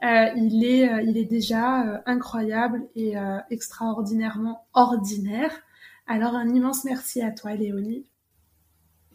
euh, 0.03 0.27
il, 0.37 0.65
est, 0.65 0.89
euh, 0.89 1.03
il 1.03 1.19
est 1.19 1.25
déjà 1.25 2.03
incroyable 2.07 2.83
et 2.97 3.15
extraordinairement 3.51 4.67
ordinaire. 4.73 5.53
Alors 6.07 6.35
un 6.35 6.49
immense 6.49 6.85
merci 6.85 7.23
à 7.23 7.31
toi 7.31 7.55
Léonie. 7.55 8.05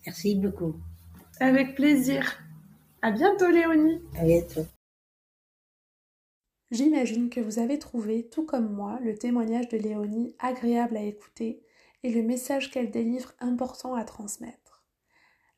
Merci 0.06 0.36
beaucoup. 0.36 0.76
Avec 1.40 1.76
plaisir. 1.76 2.38
À 3.02 3.12
bientôt 3.12 3.50
Léonie. 3.50 4.02
À 4.18 4.24
bientôt. 4.24 4.66
J'imagine 6.76 7.30
que 7.30 7.40
vous 7.40 7.60
avez 7.60 7.80
trouvé, 7.80 8.28
tout 8.28 8.46
comme 8.46 8.70
moi, 8.70 9.00
le 9.02 9.16
témoignage 9.16 9.70
de 9.70 9.78
Léonie 9.78 10.36
agréable 10.40 10.98
à 10.98 11.04
écouter 11.04 11.64
et 12.04 12.12
le 12.12 12.22
message 12.22 12.70
qu'elle 12.70 12.92
délivre 12.92 13.32
important 13.40 13.96
à 13.96 14.04
transmettre. 14.04 14.84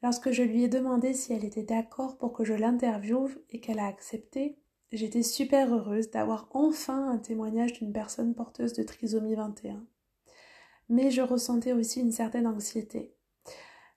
Lorsque 0.03 0.29
je 0.29 0.43
lui 0.43 0.63
ai 0.63 0.67
demandé 0.67 1.15
si 1.15 1.33
elle 1.33 1.43
était 1.43 1.63
d'accord 1.63 2.19
pour 2.19 2.33
que 2.33 2.43
je 2.43 2.53
l'interviewe 2.53 3.31
et 3.49 3.59
qu'elle 3.59 3.79
a 3.79 3.87
accepté, 3.87 4.59
j'étais 4.91 5.23
super 5.23 5.73
heureuse 5.73 6.11
d'avoir 6.11 6.49
enfin 6.51 7.09
un 7.09 7.17
témoignage 7.17 7.73
d'une 7.73 7.93
personne 7.93 8.35
porteuse 8.35 8.73
de 8.73 8.83
trisomie 8.83 9.33
21. 9.33 9.83
Mais 10.89 11.09
je 11.09 11.23
ressentais 11.23 11.73
aussi 11.73 11.99
une 11.99 12.11
certaine 12.11 12.45
anxiété. 12.45 13.15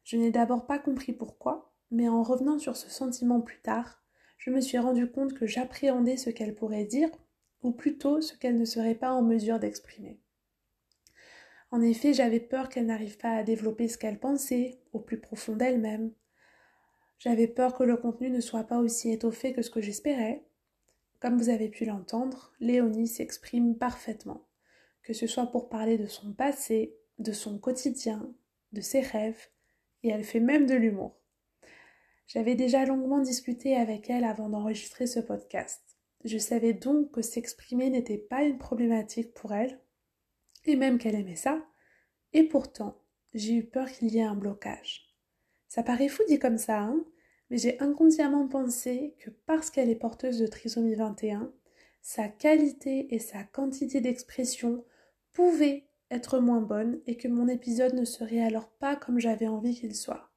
Je 0.04 0.16
n'ai 0.16 0.30
d'abord 0.30 0.64
pas 0.66 0.78
compris 0.78 1.12
pourquoi, 1.12 1.74
mais 1.90 2.08
en 2.08 2.22
revenant 2.22 2.58
sur 2.58 2.78
ce 2.78 2.88
sentiment 2.88 3.42
plus 3.42 3.60
tard, 3.60 3.99
je 4.40 4.50
me 4.50 4.62
suis 4.62 4.78
rendu 4.78 5.06
compte 5.06 5.34
que 5.34 5.46
j'appréhendais 5.46 6.16
ce 6.16 6.30
qu'elle 6.30 6.54
pourrait 6.54 6.86
dire, 6.86 7.10
ou 7.62 7.72
plutôt 7.72 8.22
ce 8.22 8.34
qu'elle 8.34 8.56
ne 8.56 8.64
serait 8.64 8.94
pas 8.94 9.12
en 9.12 9.22
mesure 9.22 9.58
d'exprimer. 9.58 10.18
En 11.70 11.82
effet, 11.82 12.14
j'avais 12.14 12.40
peur 12.40 12.70
qu'elle 12.70 12.86
n'arrive 12.86 13.18
pas 13.18 13.36
à 13.36 13.42
développer 13.42 13.86
ce 13.86 13.98
qu'elle 13.98 14.18
pensait, 14.18 14.80
au 14.94 14.98
plus 14.98 15.20
profond 15.20 15.54
d'elle-même. 15.56 16.10
J'avais 17.18 17.48
peur 17.48 17.74
que 17.74 17.84
le 17.84 17.98
contenu 17.98 18.30
ne 18.30 18.40
soit 18.40 18.64
pas 18.64 18.78
aussi 18.78 19.12
étoffé 19.12 19.52
que 19.52 19.60
ce 19.60 19.68
que 19.68 19.82
j'espérais. 19.82 20.42
Comme 21.20 21.36
vous 21.36 21.50
avez 21.50 21.68
pu 21.68 21.84
l'entendre, 21.84 22.50
Léonie 22.60 23.08
s'exprime 23.08 23.76
parfaitement, 23.76 24.46
que 25.02 25.12
ce 25.12 25.26
soit 25.26 25.52
pour 25.52 25.68
parler 25.68 25.98
de 25.98 26.06
son 26.06 26.32
passé, 26.32 26.96
de 27.18 27.32
son 27.32 27.58
quotidien, 27.58 28.34
de 28.72 28.80
ses 28.80 29.00
rêves, 29.00 29.48
et 30.02 30.08
elle 30.08 30.24
fait 30.24 30.40
même 30.40 30.64
de 30.64 30.74
l'humour. 30.74 31.19
J'avais 32.32 32.54
déjà 32.54 32.86
longuement 32.86 33.18
discuté 33.18 33.74
avec 33.74 34.08
elle 34.08 34.22
avant 34.22 34.48
d'enregistrer 34.48 35.08
ce 35.08 35.18
podcast. 35.18 35.82
Je 36.22 36.38
savais 36.38 36.74
donc 36.74 37.10
que 37.10 37.22
s'exprimer 37.22 37.90
n'était 37.90 38.18
pas 38.18 38.44
une 38.44 38.56
problématique 38.56 39.34
pour 39.34 39.52
elle, 39.52 39.80
et 40.64 40.76
même 40.76 40.98
qu'elle 40.98 41.16
aimait 41.16 41.34
ça, 41.34 41.60
et 42.32 42.44
pourtant, 42.44 43.02
j'ai 43.34 43.54
eu 43.54 43.64
peur 43.64 43.90
qu'il 43.90 44.14
y 44.14 44.18
ait 44.18 44.22
un 44.22 44.36
blocage. 44.36 45.12
Ça 45.66 45.82
paraît 45.82 46.06
fou 46.06 46.22
dit 46.28 46.38
comme 46.38 46.56
ça, 46.56 46.78
hein 46.78 47.04
mais 47.50 47.58
j'ai 47.58 47.80
inconsciemment 47.80 48.46
pensé 48.46 49.16
que 49.18 49.30
parce 49.30 49.68
qu'elle 49.68 49.90
est 49.90 49.96
porteuse 49.96 50.38
de 50.38 50.46
trisomie 50.46 50.94
21, 50.94 51.52
sa 52.00 52.28
qualité 52.28 53.12
et 53.12 53.18
sa 53.18 53.42
quantité 53.42 54.00
d'expression 54.00 54.84
pouvaient 55.32 55.88
être 56.12 56.38
moins 56.38 56.60
bonnes 56.60 57.00
et 57.08 57.16
que 57.16 57.26
mon 57.26 57.48
épisode 57.48 57.94
ne 57.94 58.04
serait 58.04 58.44
alors 58.44 58.68
pas 58.68 58.94
comme 58.94 59.18
j'avais 59.18 59.48
envie 59.48 59.74
qu'il 59.74 59.96
soit. 59.96 60.29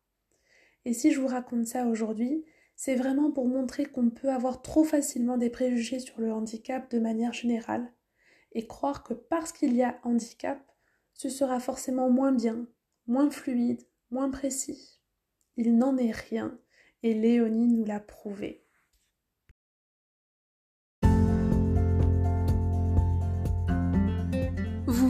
Et 0.86 0.94
si 0.94 1.12
je 1.12 1.20
vous 1.20 1.28
raconte 1.28 1.66
ça 1.66 1.86
aujourd'hui, 1.88 2.46
c'est 2.76 2.96
vraiment 2.96 3.32
pour 3.32 3.48
montrer 3.48 3.86
qu'on 3.86 4.10
peut 4.10 4.30
avoir 4.30 4.62
trop 4.62 4.84
facilement 4.84 5.38
des 5.38 5.50
préjugés 5.50 6.00
sur 6.00 6.20
le 6.20 6.34
handicap 6.34 6.90
de 6.92 7.00
manière 7.00 7.34
générale 7.34 7.94
et 8.52 8.68
croire 8.68 9.04
que 9.04 9.14
parce 9.14 9.52
qu'il 9.52 9.76
y 9.76 9.84
a 9.84 10.00
handicap, 10.04 10.60
ce 11.14 11.30
sera 11.30 11.60
forcément 11.60 12.10
moins 12.10 12.32
bien, 12.32 12.68
moins 13.08 13.30
fluide, 13.30 13.82
moins 14.12 14.30
précis. 14.30 15.00
Il 15.58 15.78
n'en 15.78 15.98
est 15.98 16.12
rien 16.12 16.60
et 17.04 17.14
Léonie 17.14 17.68
nous 17.68 17.86
l'a 17.86 18.00
prouvé. 18.00 18.63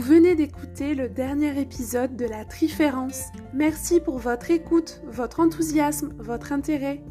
Venez 0.04 0.34
d'écouter 0.34 0.94
le 0.94 1.08
dernier 1.08 1.58
épisode 1.58 2.14
de 2.14 2.26
la 2.26 2.44
Triférence. 2.44 3.28
Merci 3.54 4.00
pour 4.00 4.18
votre 4.18 4.50
écoute, 4.50 5.00
votre 5.06 5.40
enthousiasme, 5.40 6.12
votre 6.18 6.52
intérêt. 6.52 7.02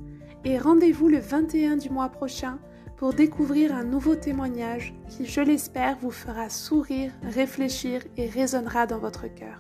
Et 0.46 0.60
rendez-vous 0.60 1.08
le 1.10 1.18
21 1.18 1.78
du 1.78 1.90
mois 1.90 2.10
prochain 2.10 2.60
pour 2.98 3.16
découvrir 3.16 3.74
un 3.74 3.84
nouveau 3.84 4.14
témoignage 4.14 4.94
qui, 5.10 5.26
je 5.26 5.42
l'espère, 5.42 5.98
vous 5.98 6.12
fera 6.12 6.50
sourire, 6.50 7.12
réfléchir 7.24 8.04
et 8.16 8.28
résonnera 8.28 8.86
dans 8.86 9.00
votre 9.00 9.26
cœur. 9.34 9.60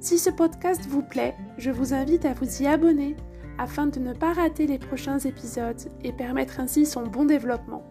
Si 0.00 0.18
ce 0.18 0.28
podcast 0.28 0.82
vous 0.86 1.02
plaît, 1.02 1.34
je 1.56 1.70
vous 1.70 1.94
invite 1.94 2.26
à 2.26 2.34
vous 2.34 2.62
y 2.62 2.66
abonner 2.66 3.16
afin 3.56 3.86
de 3.86 4.00
ne 4.00 4.12
pas 4.12 4.34
rater 4.34 4.66
les 4.66 4.78
prochains 4.78 5.18
épisodes 5.20 5.90
et 6.04 6.12
permettre 6.12 6.60
ainsi 6.60 6.84
son 6.84 7.04
bon 7.04 7.24
développement. 7.24 7.84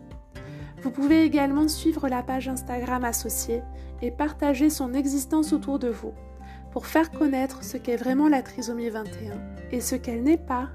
Vous 0.82 0.92
pouvez 0.92 1.24
également 1.24 1.68
suivre 1.68 2.08
la 2.08 2.24
page 2.24 2.48
Instagram 2.48 3.04
associée 3.04 3.62
et 4.02 4.12
partager 4.12 4.70
son 4.70 4.94
existence 4.94 5.52
autour 5.52 5.78
de 5.80 5.90
vous 5.90 6.14
pour 6.72 6.86
faire 6.86 7.12
connaître 7.12 7.64
ce 7.64 7.78
qu'est 7.78 7.98
vraiment 7.98 8.30
la 8.30 8.42
trisomie 8.42 8.90
21 8.90 9.34
et 9.72 9.82
ce 9.82 9.96
qu'elle 9.96 10.24
n'est 10.24 10.38
pas 10.38 10.70